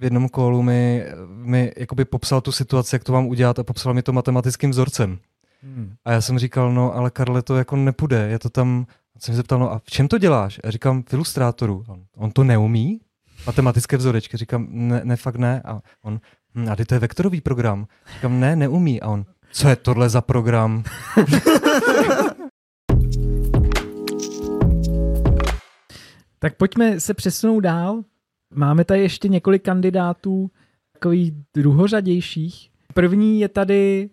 [0.00, 3.94] v jednom kolu mi, mi jakoby popsal tu situaci, jak to mám udělat a popsal
[3.94, 5.18] mi to matematickým vzorcem.
[5.62, 5.94] Hmm.
[6.04, 8.86] A já jsem říkal, no ale Karle, to jako nepůjde, je to tam,
[9.18, 10.60] jsem se zeptal, no a v čem to děláš?
[10.64, 11.84] A říkám, v ilustrátoru.
[11.88, 13.00] On, on to neumí?
[13.46, 14.36] Matematické vzorečky.
[14.36, 15.62] Říkám, ne, ne, fakt ne.
[15.64, 16.20] A on,
[16.54, 17.86] hm, a ty to je vektorový program.
[18.14, 19.00] Říkám, ne, neumí.
[19.00, 20.82] A on, co je tohle za program?
[26.38, 28.02] tak pojďme se přesunout dál.
[28.54, 30.50] Máme tady ještě několik kandidátů,
[30.92, 32.70] takových druhořadějších.
[32.94, 34.10] První je tady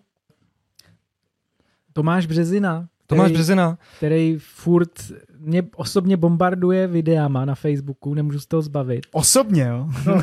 [1.92, 2.88] Tomáš Březina.
[3.06, 3.78] Tomáš který, Březina.
[3.96, 4.90] Který furt
[5.38, 9.06] mě osobně bombarduje videama na Facebooku, nemůžu z toho zbavit.
[9.12, 9.88] Osobně, jo?
[10.06, 10.22] No.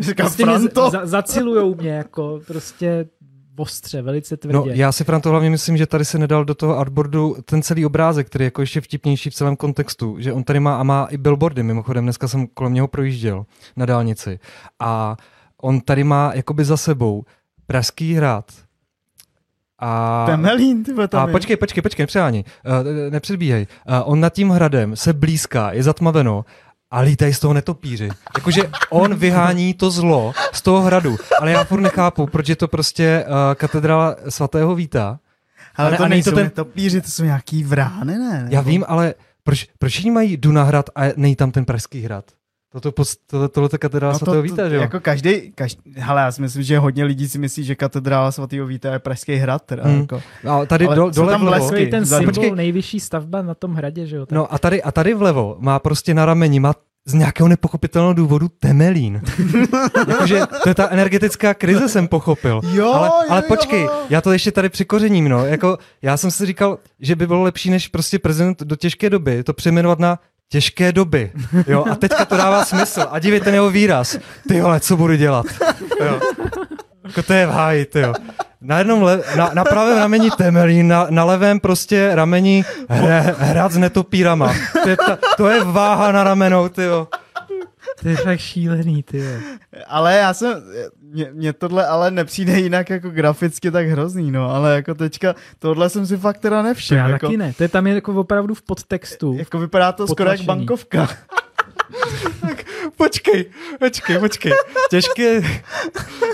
[0.00, 0.90] Říkám, prostě Franto.
[0.90, 3.08] Za, zacilujou mě jako prostě
[3.58, 4.58] ostře, velice tvrdě.
[4.58, 7.86] No, já si Franto hlavně myslím, že tady se nedal do toho artboardu ten celý
[7.86, 11.06] obrázek, který je jako ještě vtipnější v celém kontextu, že on tady má a má
[11.10, 14.38] i billboardy, mimochodem dneska jsem kolem něho projížděl na dálnici
[14.80, 15.16] a
[15.62, 17.24] on tady má jakoby za sebou
[17.66, 18.44] Pražský hrad,
[19.80, 21.32] a, Temelín, ty tam A je.
[21.32, 23.66] počkej, počkej, počkej, nepřehání, uh, nepředbíhej.
[23.88, 26.44] Uh, on nad tím hradem se blízká, je zatmaveno
[26.90, 28.08] a lítají z toho netopíři.
[28.36, 32.68] Jakože on vyhání to zlo z toho hradu, ale já furt nechápu, proč je to
[32.68, 35.18] prostě uh, katedrála svatého Víta.
[35.76, 36.44] Ale to nejsou to ten...
[36.44, 38.46] netopíři, to jsou nějaký vrány, ne?
[38.50, 42.24] Já vím, ale proč, proč jiní mají Dunahrad a nej tam ten pražský hrad?
[42.72, 44.80] Toto, tohle, tohle katedrála no to, svatého Víta, že jo?
[44.80, 48.66] Jako každý, každý, hele, já si myslím, že hodně lidí si myslí, že katedrála svatého
[48.66, 49.62] Víta je Pražský hrad.
[49.62, 50.00] Teda, hmm.
[50.00, 50.22] jako.
[50.48, 51.70] A tady Ale do, dole tam vlevo.
[51.70, 52.50] ten symbol, Počkej.
[52.50, 54.26] nejvyšší stavba na tom hradě, že jo?
[54.26, 54.36] Tak.
[54.36, 56.74] No a tady, a tady vlevo má prostě na rameni, má
[57.06, 59.22] z nějakého nepochopitelného důvodu temelín.
[60.08, 62.60] Jakože to je ta energetická krize, jsem pochopil.
[62.72, 63.90] Jo, ale, jo, ale počkej, jo.
[64.10, 65.46] já to ještě tady přikořením, no.
[65.46, 69.44] Jako, já jsem si říkal, že by bylo lepší, než prostě prezident do těžké doby
[69.44, 71.32] to přejmenovat na těžké doby.
[71.66, 73.06] Jo, a teďka to dává smysl.
[73.10, 74.18] A dívej ten jeho výraz.
[74.48, 75.46] Ty vole, co budu dělat?
[76.00, 76.20] Jo.
[77.06, 78.12] Jako to je v háji, ty jo.
[78.60, 83.72] Na jednom le, na, na pravém rameni temelín, na, na levém prostě rameni hre, hrad
[83.72, 84.54] s netopírama.
[84.82, 87.08] To je, ta, to je váha na ramenou, ty jo.
[88.02, 89.24] To je fakt šílený, ty.
[89.86, 90.62] Ale já jsem,
[91.12, 95.90] mě, mě tohle ale nepřijde jinak jako graficky tak hrozný, no, ale jako teďka tohle
[95.90, 96.98] jsem si fakt teda nevšiml.
[96.98, 99.34] Já jako, taky ne, to je tam je jako opravdu v podtextu.
[99.38, 101.08] Jako vypadá to skoro jak bankovka.
[102.40, 102.64] tak
[102.96, 104.52] počkej, počkej, počkej.
[104.90, 105.40] Těžké.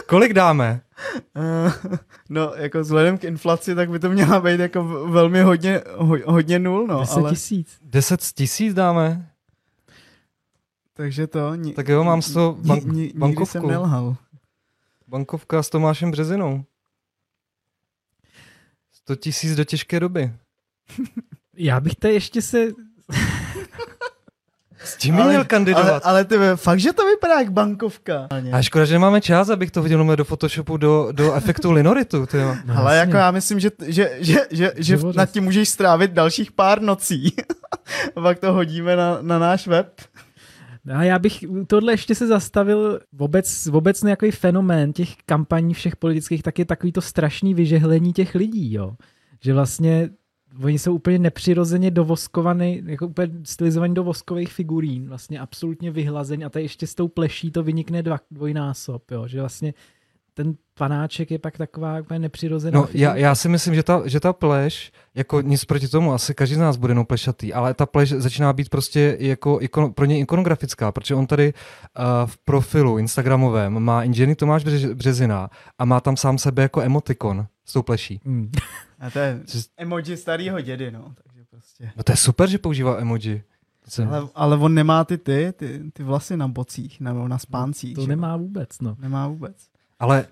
[0.07, 0.81] Kolik dáme?
[1.37, 1.73] Uh,
[2.29, 6.59] no, jako vzhledem k inflaci, tak by to měla být jako velmi hodně, ho, hodně
[6.59, 7.01] nul, no.
[7.01, 7.79] 10 tisíc.
[7.81, 7.91] Ale...
[7.91, 9.31] 10 tisíc dáme?
[10.97, 11.55] Takže to...
[11.55, 13.41] Ni, tak jo, mám z toho bank, ni, ni, bankovku.
[13.41, 14.17] Nikdy jsem nelhal.
[15.15, 16.65] Bankovka s Tomášem Březinou.
[18.93, 20.33] 100 tisíc do těžké doby.
[21.57, 22.59] Já bych to ještě se...
[24.85, 25.89] S tím ale, měl kandidovat.
[25.89, 28.29] Ale, ale ty, fakt, že to vypadá jak bankovka.
[28.53, 32.27] A škoda, že nemáme čas, abych to hodil do Photoshopu do, do efektu linoritu.
[32.27, 36.11] Ty no, ale jako já myslím, že, že, že, že, že nad tím můžeš strávit
[36.11, 37.33] dalších pár nocí.
[38.17, 40.01] a pak to hodíme na, na náš web.
[40.93, 46.43] A já bych tohle ještě se zastavil, vůbec, vůbec nějaký fenomén těch kampaní všech politických,
[46.43, 48.97] tak je takový to strašný vyžehlení těch lidí, jo.
[49.41, 50.11] Že vlastně
[50.63, 56.51] oni jsou úplně nepřirozeně dovoskovaný, jako úplně stylizovaný do voskových figurín, vlastně absolutně vyhlazeň a
[56.51, 59.75] tady ještě s tou pleší to vynikne dva, dvojnásob, jo, že vlastně
[60.35, 62.81] ten panáček je pak taková úplně nepřirozená.
[62.81, 66.35] No, já, já, si myslím, že ta, že ta pleš, jako nic proti tomu, asi
[66.35, 70.05] každý z nás bude no plešatý, ale ta pleš začíná být prostě jako ikon, pro
[70.05, 76.01] ně ikonografická, protože on tady uh, v profilu Instagramovém má inženýr Tomáš Březina a má
[76.01, 78.21] tam sám sebe jako emotikon s tou pleší.
[78.25, 78.51] Mm.
[78.99, 79.41] A to je
[79.77, 81.15] emoji starého dědy, no.
[81.25, 81.93] Takže prostě.
[81.97, 83.43] No to je super, že používá emoji.
[84.09, 87.95] Ale, ale on nemá ty ty, ty, ty vlasy na bocích nebo na spáncích.
[87.95, 88.09] To že?
[88.09, 88.97] nemá vůbec, no.
[88.99, 89.57] Nemá vůbec.
[90.01, 90.27] Ale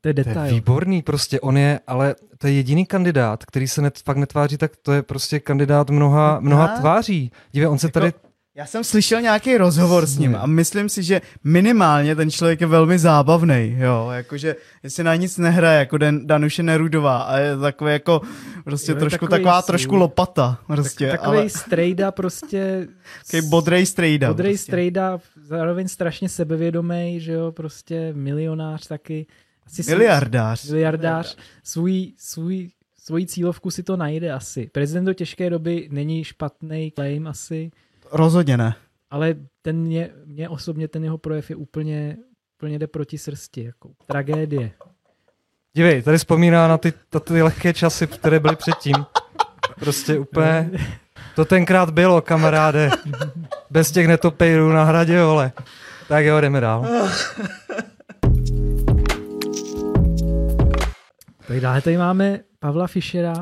[0.00, 0.34] to je, detail.
[0.34, 4.16] to je výborný, prostě on je, ale to je jediný kandidát, který se net, fakt
[4.16, 7.32] netváří, tak to je prostě kandidát mnoha, mnoha tváří.
[7.52, 8.12] Dívej, on se jako, tady...
[8.58, 12.66] Já jsem slyšel nějaký rozhovor s ním a myslím si, že minimálně ten člověk je
[12.66, 17.92] velmi zábavný, jo, jakože jestli na nic nehraje, jako Den, Danuše Nerudová a je takový
[17.92, 18.20] jako
[18.64, 21.10] prostě jo, trošku taková trošku lopata, prostě.
[21.10, 21.48] Tak, takový ale...
[21.48, 22.88] strejda prostě.
[23.30, 24.28] Takový bodrej strejda.
[24.28, 24.72] Bodrej prostě.
[24.72, 29.26] strejda, zároveň strašně sebevědomý, že jo, prostě milionář taky.
[29.66, 30.60] Asi miliardář.
[30.60, 31.36] Svůj, miliardář.
[31.62, 34.70] Svůj, svůj, svoji cílovku si to najde asi.
[34.72, 37.70] Prezident do těžké doby není špatný claim asi.
[38.12, 38.74] Rozhodně ne.
[39.10, 42.16] Ale ten mě, mě osobně ten jeho projev je úplně,
[42.58, 43.64] úplně jde proti srsti.
[43.64, 44.70] Jako tragédie.
[45.74, 48.94] Dívej, tady vzpomíná na ty, na ty lehké časy, které byly předtím.
[49.80, 50.70] Prostě úplně...
[51.38, 52.90] To tenkrát bylo, kamaráde.
[53.70, 55.52] Bez těch netopejrů na hradě, vole.
[56.08, 56.86] Tak jo, jdeme dál.
[61.48, 63.34] Tak dále tady máme Pavla Fischera.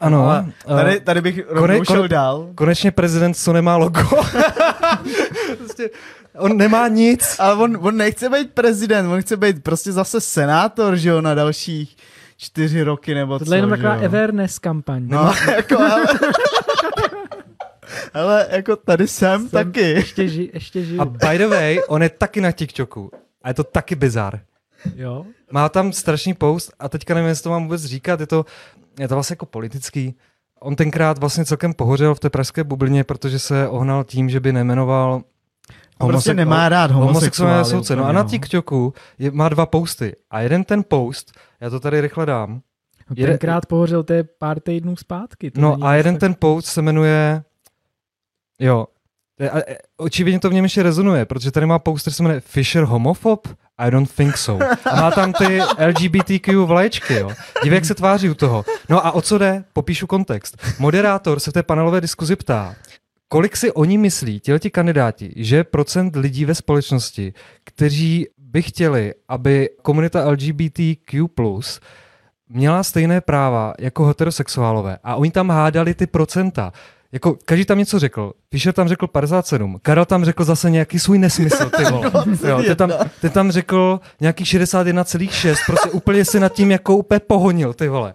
[0.00, 2.48] Ano, tady, eh, tady bych kone- rovnou šel kone- dál.
[2.54, 4.00] konečně prezident, co nemá logo.
[5.58, 5.90] prostě,
[6.38, 7.36] on nemá nic.
[7.38, 11.34] Ale on, on nechce být prezident, on chce být prostě zase senátor, že jo, na
[11.34, 11.96] dalších
[12.36, 14.04] čtyři roky nebo Tohle co, je jenom taková jo.
[14.04, 15.02] awareness kampaň.
[15.08, 16.04] No, jako, ale,
[18.14, 19.80] ale jako tady jsem, Jsem- taky.
[19.80, 21.00] Ještě, ži, ještě žiju.
[21.00, 23.10] A by the way, on je taky na TikToku.
[23.42, 24.40] A je to taky bizar.
[24.96, 25.24] Jo?
[25.52, 28.44] Má tam strašný post a teďka nevím, jestli to mám vůbec říkat, je to,
[28.98, 30.14] je to vlastně jako politický.
[30.60, 34.52] On tenkrát vlastně celkem pohořel v té pražské bublině, protože se ohnal tím, že by
[34.52, 35.22] nemenoval
[35.98, 37.64] On prostě homosek- nemá rád homosexuální homosexuály.
[37.84, 37.96] soudce.
[37.96, 38.28] No a na no.
[38.28, 40.16] TikToku je, má dva posty.
[40.30, 42.60] A jeden ten post, já to tady rychle dám,
[43.10, 45.50] No, tenkrát pohořel, to je pár týdnů zpátky.
[45.50, 47.42] To No a jeden tak- ten post se jmenuje,
[48.60, 48.86] jo,
[49.52, 52.84] a- e, očividně to v něm ještě rezonuje, protože tady má poster, se jmenuje Fisher
[52.84, 53.48] homofob?
[53.78, 54.66] I don't think so.
[54.92, 57.30] A má tam ty LGBTQ vlaječky, jo.
[57.62, 58.64] Dívej, jak se tváří u toho.
[58.88, 59.64] No a o co jde?
[59.72, 60.62] Popíšu kontext.
[60.78, 62.74] Moderátor se v té panelové diskuzi ptá,
[63.28, 67.32] kolik si oni myslí, ti kandidáti, že procent lidí ve společnosti,
[67.64, 71.26] kteří by chtěli, aby komunita LGBTQ+,
[72.48, 74.98] měla stejné práva jako heterosexuálové.
[75.04, 76.72] A oni tam hádali ty procenta.
[77.12, 78.32] Jako, každý tam něco řekl.
[78.50, 79.78] Fischer tam řekl 57.
[79.82, 82.10] Karel tam řekl zase nějaký svůj nesmysl, ty vole.
[82.48, 85.56] Jo, ty, tam, ty tam řekl nějaký 61,6.
[85.66, 88.14] Prostě úplně si nad tím jako úplně pohonil, ty vole.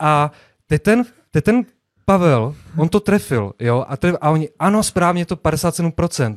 [0.00, 0.32] A
[0.66, 1.64] teď ten, teď ten
[2.04, 6.36] Pavel, on to trefil, jo, a, tref, a oni, ano, správně to 57%.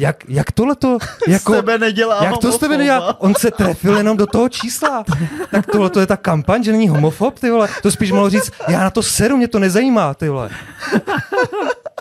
[0.00, 3.20] Jak, jak tohle to, jako, Z tebe nedělá jak to z tebe nedělá?
[3.20, 5.04] On se trefil jenom do toho čísla.
[5.50, 7.68] Tak tohle to je ta kampaň, že není homofob, ty vole.
[7.82, 10.50] To spíš mohl říct, já na to seru, mě to nezajímá, ty vole.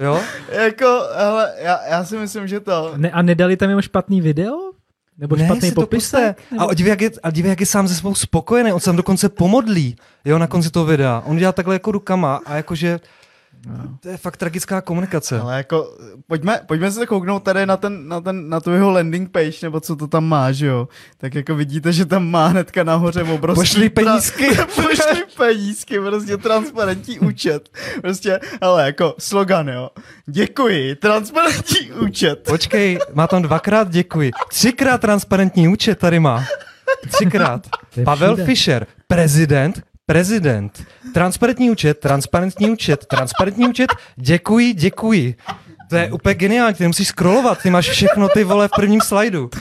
[0.02, 0.22] Jo?
[0.52, 2.94] Jako, hele, já, já si myslím, že to...
[2.96, 4.54] Ne, a nedali tam jenom špatný video?
[5.18, 6.04] Nebo ne, špatný si to popis?
[6.04, 6.36] puste.
[6.58, 8.74] A dívej, jak je, a dívej, jak je sám ze svou spokojený.
[8.74, 11.24] On se tam dokonce pomodlí, jo, na konci toho videa.
[11.26, 13.00] On dělá takhle jako rukama a jakože
[14.00, 15.40] to je fakt tragická komunikace.
[15.40, 19.32] Ale jako, pojďme, pojďme se kouknout tady na, ten, na, ten, na tu jeho landing
[19.32, 20.88] page, nebo co to tam má, že jo?
[21.18, 23.62] Tak jako vidíte, že tam má hnedka nahoře obrovský...
[23.62, 24.50] Pošli penízky.
[24.50, 27.70] Tra- pošli penízky, prostě transparentní účet.
[28.02, 29.90] Prostě, ale jako slogan, jo.
[30.26, 32.44] Děkuji, transparentní účet.
[32.48, 34.32] Počkej, má tam dvakrát děkuji.
[34.50, 36.44] Třikrát transparentní účet tady má.
[37.10, 37.68] Třikrát.
[38.04, 38.46] Pavel všude.
[38.46, 40.84] Fischer, prezident, prezident.
[41.14, 45.36] Transparentní účet, transparentní účet, transparentní účet, děkuji, děkuji.
[45.90, 49.50] To je úplně geniální, ty musíš scrollovat, ty máš všechno ty vole v prvním slajdu.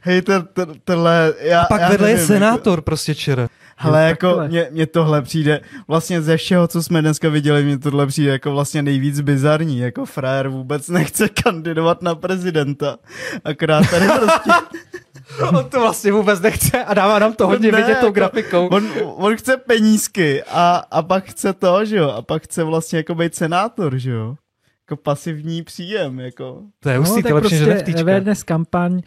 [0.00, 3.48] Hej, to, to, tohle, já, A pak já vedle je nevím, senátor prostě čer.
[3.78, 8.06] Ale jako mně, mně tohle přijde, vlastně ze všeho, co jsme dneska viděli, mně tohle
[8.06, 12.96] přijde jako vlastně nejvíc bizarní, jako frajer vůbec nechce kandidovat na prezidenta,
[13.44, 14.50] akorát tady prostě,
[15.58, 18.66] On to vlastně vůbec nechce a dává nám to hodně Ne, vidět tou jako- grafikou.
[18.68, 22.96] on, on chce penízky a, a pak chce to, že jo, a pak chce vlastně
[22.96, 24.36] jako být senátor, že jo,
[24.82, 26.62] jako pasivní příjem, jako.
[26.80, 28.00] To je No, hustý, to tak je lepší, že prostě neftíčka.
[28.00, 29.00] awareness kampaň,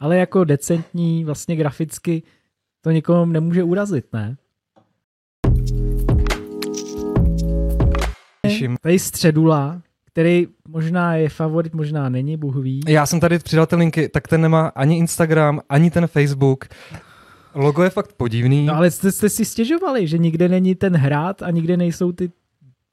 [0.00, 2.22] ale jako decentní, vlastně graficky,
[2.80, 4.36] to nikomu nemůže urazit, ne?
[8.46, 8.76] Těším.
[8.82, 9.82] Tady středula,
[10.16, 12.80] který možná je favorit, možná není, Bůh ví.
[12.88, 16.64] Já jsem tady přidal ty linky, tak ten nemá ani Instagram, ani ten Facebook.
[17.54, 18.66] Logo je fakt podivný.
[18.66, 22.30] No ale jste, jste si stěžovali, že nikde není ten hrát a nikde nejsou ty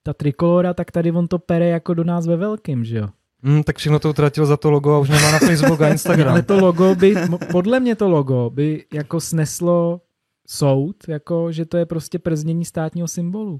[0.04, 3.08] ta trikolora, tak tady on to pere jako do nás ve velkým, že jo?
[3.44, 6.32] Hmm, tak všechno to utratil za to logo a už nemá na Facebook a Instagram.
[6.32, 7.16] Ale to logo by,
[7.52, 10.02] podle mě to logo by jako sneslo
[10.48, 13.60] soud, jako že to je prostě prznění státního symbolu.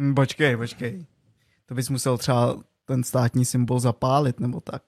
[0.00, 1.06] Hm, počkej, počkej,
[1.66, 2.56] to bys musel třeba
[2.90, 4.82] ten státní symbol zapálit, nebo tak.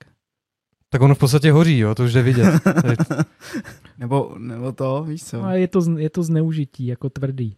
[0.90, 2.54] Tak ono v podstatě hoří, jo, to už jde vidět.
[3.98, 5.36] Nebo, nebo to, víš co?
[5.36, 7.56] No a je to, z- je to zneužití, jako tvrdý.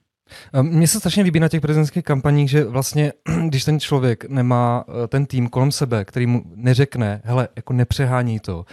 [0.52, 3.12] A Mně se strašně líbí na těch prezidentských kampaních, že vlastně,
[3.48, 8.40] když ten člověk nemá eh, ten tým kolem sebe, který mu neřekne, hele, jako nepřehání
[8.40, 8.64] to, uh,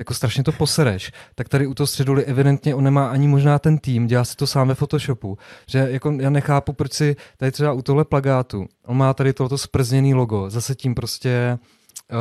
[0.00, 3.78] jako strašně to posereš, tak tady u toho středuli evidentně on nemá ani možná ten
[3.78, 7.72] tým, dělá si to sám ve Photoshopu, že jako já nechápu, proč si tady třeba
[7.72, 11.58] u tohle plagátu, on má tady tohoto sprzněný logo, zase tím prostě
[12.12, 12.18] uh,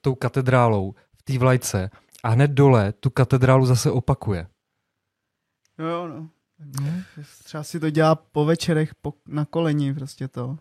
[0.00, 1.90] tou katedrálou v té vlajce
[2.24, 4.46] a hned dole tu katedrálu zase opakuje.
[5.78, 6.28] Jo, jo, no.
[7.44, 10.58] Třeba si to dělá po večerech po, na koleni, prostě to.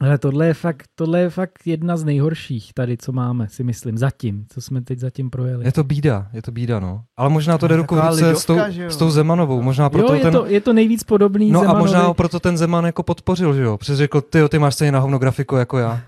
[0.00, 3.98] Ale tohle je, fakt, tohle je fakt jedna z nejhorších tady, co máme, si myslím,
[3.98, 5.64] zatím, co jsme teď zatím projeli.
[5.64, 7.02] Je to bída, je to bída, no.
[7.16, 9.62] Ale možná to jde ruku v ruce s tou, s tou Zemanovou.
[9.62, 11.82] Možná proto jo, je, ten, to, je to nejvíc podobný No a Zemanovi.
[11.82, 13.78] možná ho proto ten Zeman jako podpořil, že jo?
[13.78, 16.00] Přes řekl, ty, ty máš stejně na hovno grafiku jako já.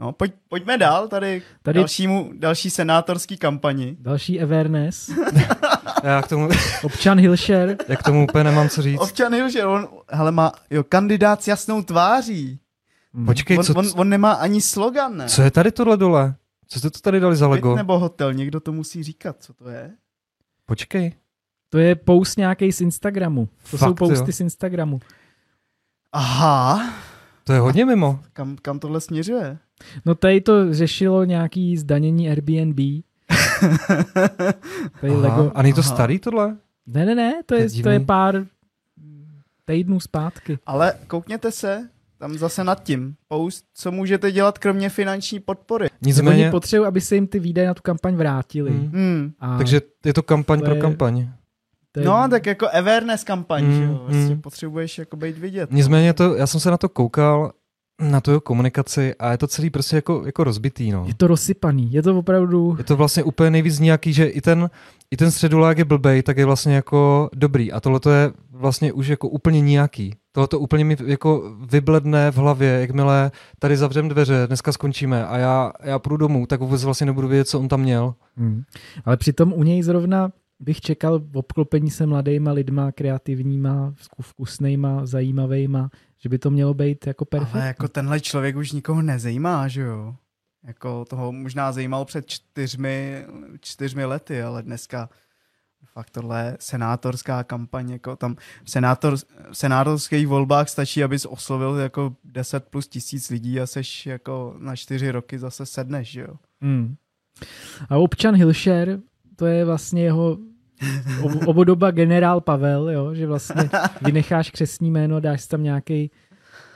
[0.00, 3.96] No, pojď, pojďme dál tady, Tady- dalšímu, další senátorský kampani.
[4.00, 5.10] Další awareness.
[6.02, 6.48] Já k tomu,
[6.82, 7.76] Občan Hilšer.
[7.88, 9.00] já k tomu úplně nemám co říct.
[9.00, 12.60] Občan Hilžer, on, hele, má, jo, kandidát s jasnou tváří.
[13.26, 15.28] Počkej, On, co, on, on nemá ani slogan, ne?
[15.28, 16.34] co je tady tohle dole?
[16.68, 17.76] Co jste to tady dali za Byt Lego?
[17.76, 19.90] nebo hotel, někdo to musí říkat, co to je?
[20.66, 21.12] Počkej.
[21.70, 23.48] To je post nějaký z Instagramu.
[23.70, 24.32] To jsou Fakt, posty jo?
[24.32, 25.00] z Instagramu.
[26.12, 26.92] Aha,
[27.44, 28.20] To je hodně mimo.
[28.32, 29.58] kam, kam tohle směřuje?
[30.04, 32.78] No tady to řešilo nějaký zdanění Airbnb.
[35.00, 35.20] Tady Aha.
[35.20, 35.52] Lego.
[35.54, 35.94] A není to Aha.
[35.94, 36.56] starý tohle?
[36.86, 38.44] Ne, ne, ne, to To je je, to je pár
[39.64, 40.58] týdnů zpátky.
[40.66, 43.14] Ale koukněte se, tam zase nad tím.
[43.28, 45.84] Post, co můžete dělat kromě finanční podpory.
[45.84, 48.70] Oni Nicméně, potřebují, aby se jim ty výdaje na tu kampaň vrátily.
[48.70, 48.90] Hmm.
[48.92, 49.32] Hmm.
[49.40, 51.28] A takže je to kampaň To pro je- kampaň.
[51.92, 54.00] to je, No, tak jako awareness kampaň, Hmm, že jo?
[54.04, 54.40] Vlastně hmm.
[54.40, 55.72] potřebuješ jako být vidět.
[55.72, 57.52] Nicméně to, já jsem se na to koukal,
[58.00, 61.04] na tu jeho komunikaci a je to celý prostě jako, jako rozbitý, no.
[61.06, 62.74] Je to rozsypaný, je to opravdu...
[62.78, 64.70] Je to vlastně úplně nejvíc nějaký, že i ten,
[65.10, 67.72] i ten středulák je blbej, tak je vlastně jako dobrý.
[67.72, 70.14] A tohle je vlastně už jako úplně nějaký.
[70.32, 75.38] Tohle to úplně mi jako vybledne v hlavě, jakmile tady zavřem dveře, dneska skončíme a
[75.38, 78.14] já, já půjdu domů, tak vůbec vlastně nebudu vědět, co on tam měl.
[78.36, 78.62] Hmm.
[79.04, 80.30] Ale přitom u něj zrovna
[80.60, 86.74] bych čekal v obklopení se mladýma lidma, kreativníma, vku- vkusnejma, zajímavejma, že by to mělo
[86.74, 87.60] být jako perfektní.
[87.60, 90.14] Ale jako tenhle člověk už nikoho nezajímá, že jo?
[90.64, 93.26] Jako toho možná zajímal před čtyřmi,
[93.60, 95.08] čtyřmi lety, ale dneska
[95.84, 99.16] fakt tohle je senátorská kampaň, jako tam v, senátor,
[99.50, 104.76] v senátorských volbách stačí, abys oslovil jako 10 plus tisíc lidí a seš jako na
[104.76, 106.34] čtyři roky zase sedneš, že jo?
[106.60, 106.96] Hmm.
[107.88, 109.00] A občan Hilšer,
[109.38, 110.38] to je vlastně jeho
[111.22, 113.14] ob- obodoba generál Pavel, jo?
[113.14, 113.70] že vlastně
[114.02, 116.10] vynecháš křesní jméno, dáš tam nějaký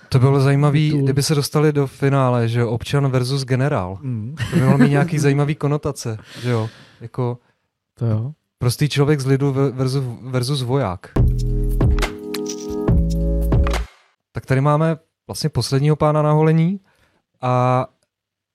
[0.08, 1.04] To bylo zajímavý, Titul.
[1.04, 3.94] kdyby se dostali do finále, že jo, občan versus generál.
[4.02, 4.34] hmm.
[4.50, 6.68] To by mohlo mít nějaký zajímavý konotace, že jo,
[7.00, 7.38] jako
[7.98, 8.32] to jo.
[8.58, 11.10] prostý člověk z lidu ve- versus, versus voják.
[14.32, 14.96] Tak tady máme
[15.26, 16.80] vlastně posledního pána na holení
[17.40, 17.86] a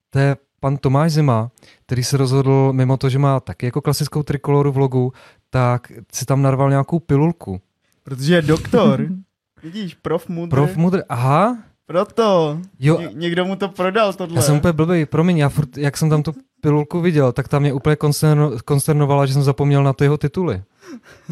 [0.09, 1.51] to je pan Tomáš Zima,
[1.85, 5.13] který se rozhodl, mimo to, že má taky jako klasickou trikoloru v logu,
[5.49, 7.61] tak si tam narval nějakou pilulku.
[8.03, 9.07] Protože je doktor.
[9.63, 10.49] Vidíš, prof mudr.
[10.49, 12.59] Prof mudr, aha, Proto.
[12.79, 14.35] jo, Ně- někdo mu to prodal tohle.
[14.35, 17.61] já jsem úplně blbej, promiň, já furt, jak jsem tam tu pilulku viděl, tak tam
[17.61, 20.63] mě úplně konsterno, konsternovala, že jsem zapomněl na ty jeho tituly.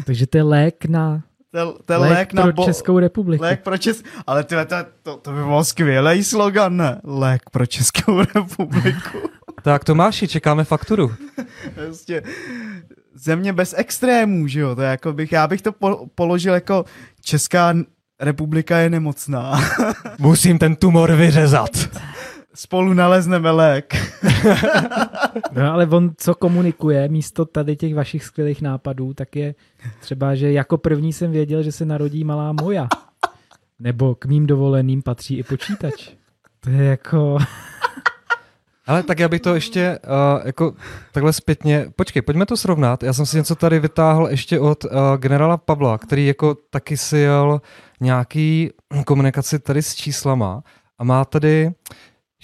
[0.06, 2.98] Takže to je lék na, To, je- to je lék, lék, na pro bo- Českou
[2.98, 3.42] republiku.
[3.44, 4.02] Lék pro Čes...
[4.26, 7.00] Ale tyhle, to, to, to by byl skvělý slogan, ne?
[7.04, 9.18] Lék pro Českou republiku.
[9.62, 11.14] Tak Tomáši, čekáme fakturu.
[11.74, 12.22] Prostě
[13.14, 14.74] země bez extrémů, že jo?
[14.74, 16.84] To je jako bych, já bych to po, položil jako
[17.20, 17.74] Česká
[18.20, 19.60] republika je nemocná.
[20.18, 21.70] Musím ten tumor vyřezat.
[22.56, 23.94] Spolu nalezneme lék.
[25.52, 29.54] No ale on, co komunikuje místo tady těch vašich skvělých nápadů, tak je
[30.00, 32.88] třeba, že jako první jsem věděl, že se narodí malá moja.
[33.78, 36.08] Nebo k mým dovoleným patří i počítač.
[36.60, 37.38] To je jako...
[38.86, 40.74] Ale tak já bych to ještě uh, jako
[41.12, 43.02] takhle zpětně, počkej, pojďme to srovnat.
[43.02, 47.18] Já jsem si něco tady vytáhl ještě od uh, generála Pavla, který jako taky si
[47.18, 47.60] jel
[48.00, 48.70] nějaký
[49.06, 50.62] komunikaci tady s číslama
[50.98, 51.70] a má tady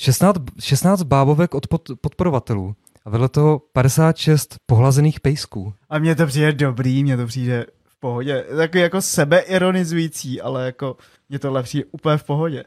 [0.02, 2.74] 16, 16 bábovek od pod, podporovatelů
[3.04, 5.72] a vedle toho 56 pohlazených pejsků.
[5.90, 8.44] A mně to přijde dobrý, mně to přijde v pohodě.
[8.56, 10.96] Takový jako sebeironizující, ale jako
[11.28, 12.64] mně tohle přijde úplně v pohodě.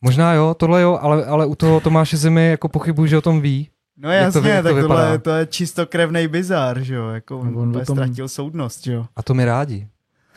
[0.00, 3.40] Možná jo, tohle jo, ale, ale u toho Tomáše Zimy jako pochybuji, že o tom
[3.40, 3.68] ví.
[3.96, 4.94] No Jak to jasně, jak to tak vypadá?
[5.02, 9.06] tohle to je čistokrevný bizár, že jo, jako on, on tom- ztratil soudnost, že jo.
[9.16, 9.88] A to mi rádi.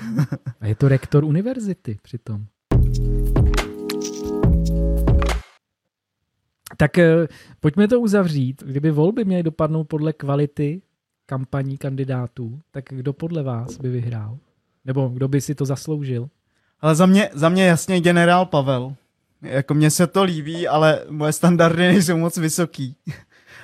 [0.62, 2.45] A je to rektor univerzity přitom.
[6.82, 7.27] Tak eh,
[7.59, 8.63] pojďme to uzavřít.
[8.65, 10.82] Kdyby volby měly dopadnout podle kvality
[11.25, 14.38] kampaní kandidátů, tak kdo podle vás by vyhrál?
[14.86, 16.29] Nebo kdo by si to zasloužil?
[16.79, 18.95] Ale za mě, za mě jasně generál Pavel.
[19.41, 22.95] Jako mně se to líbí, ale moje standardy nejsou moc vysoký.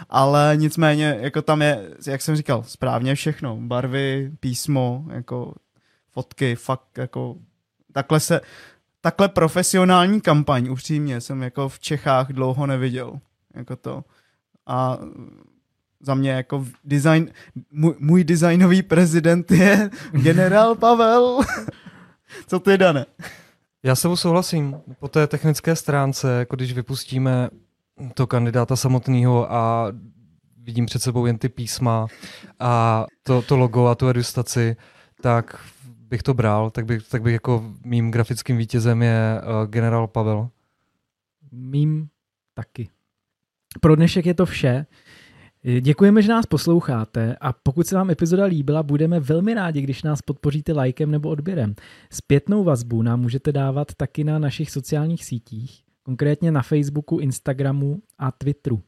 [0.10, 3.58] ale nicméně, jako tam je, jak jsem říkal, správně všechno.
[3.62, 5.54] Barvy, písmo, jako
[6.12, 7.36] fotky, fakt jako
[7.92, 8.42] takhle se,
[9.02, 13.20] takhle profesionální kampaň, upřímně, jsem jako v Čechách dlouho neviděl.
[13.56, 14.04] Jako to.
[14.66, 14.98] A
[16.00, 17.30] za mě jako design,
[17.72, 21.40] můj, můj designový prezident je generál Pavel.
[22.48, 23.06] Co ty, Dane?
[23.84, 24.78] Já se souhlasím.
[25.00, 27.50] Po té technické stránce, jako když vypustíme
[28.14, 29.92] to kandidáta samotného a
[30.58, 32.08] vidím před sebou jen ty písma
[32.60, 34.76] a to, to logo a tu edustaci,
[35.22, 35.60] tak
[36.10, 40.50] bych to bral, tak bych, tak bych jako mým grafickým vítězem je uh, generál Pavel.
[41.52, 42.10] Mým
[42.54, 42.90] taky.
[43.82, 44.86] Pro dnešek je to vše.
[45.82, 50.22] Děkujeme, že nás posloucháte a pokud se vám epizoda líbila, budeme velmi rádi, když nás
[50.22, 51.76] podpoříte lajkem nebo odběrem.
[52.12, 58.32] Zpětnou vazbu nám můžete dávat taky na našich sociálních sítích, konkrétně na Facebooku, Instagramu a
[58.32, 58.82] Twitteru.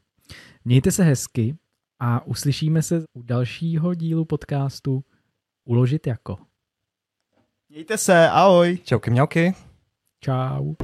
[0.64, 1.56] Mějte se hezky
[1.98, 5.04] a uslyšíme se u dalšího dílu podcastu
[5.64, 6.49] Uložit jako.
[7.70, 8.78] Mějte se, ahoj.
[8.84, 9.54] Čauky mňauky.
[10.20, 10.74] Čau.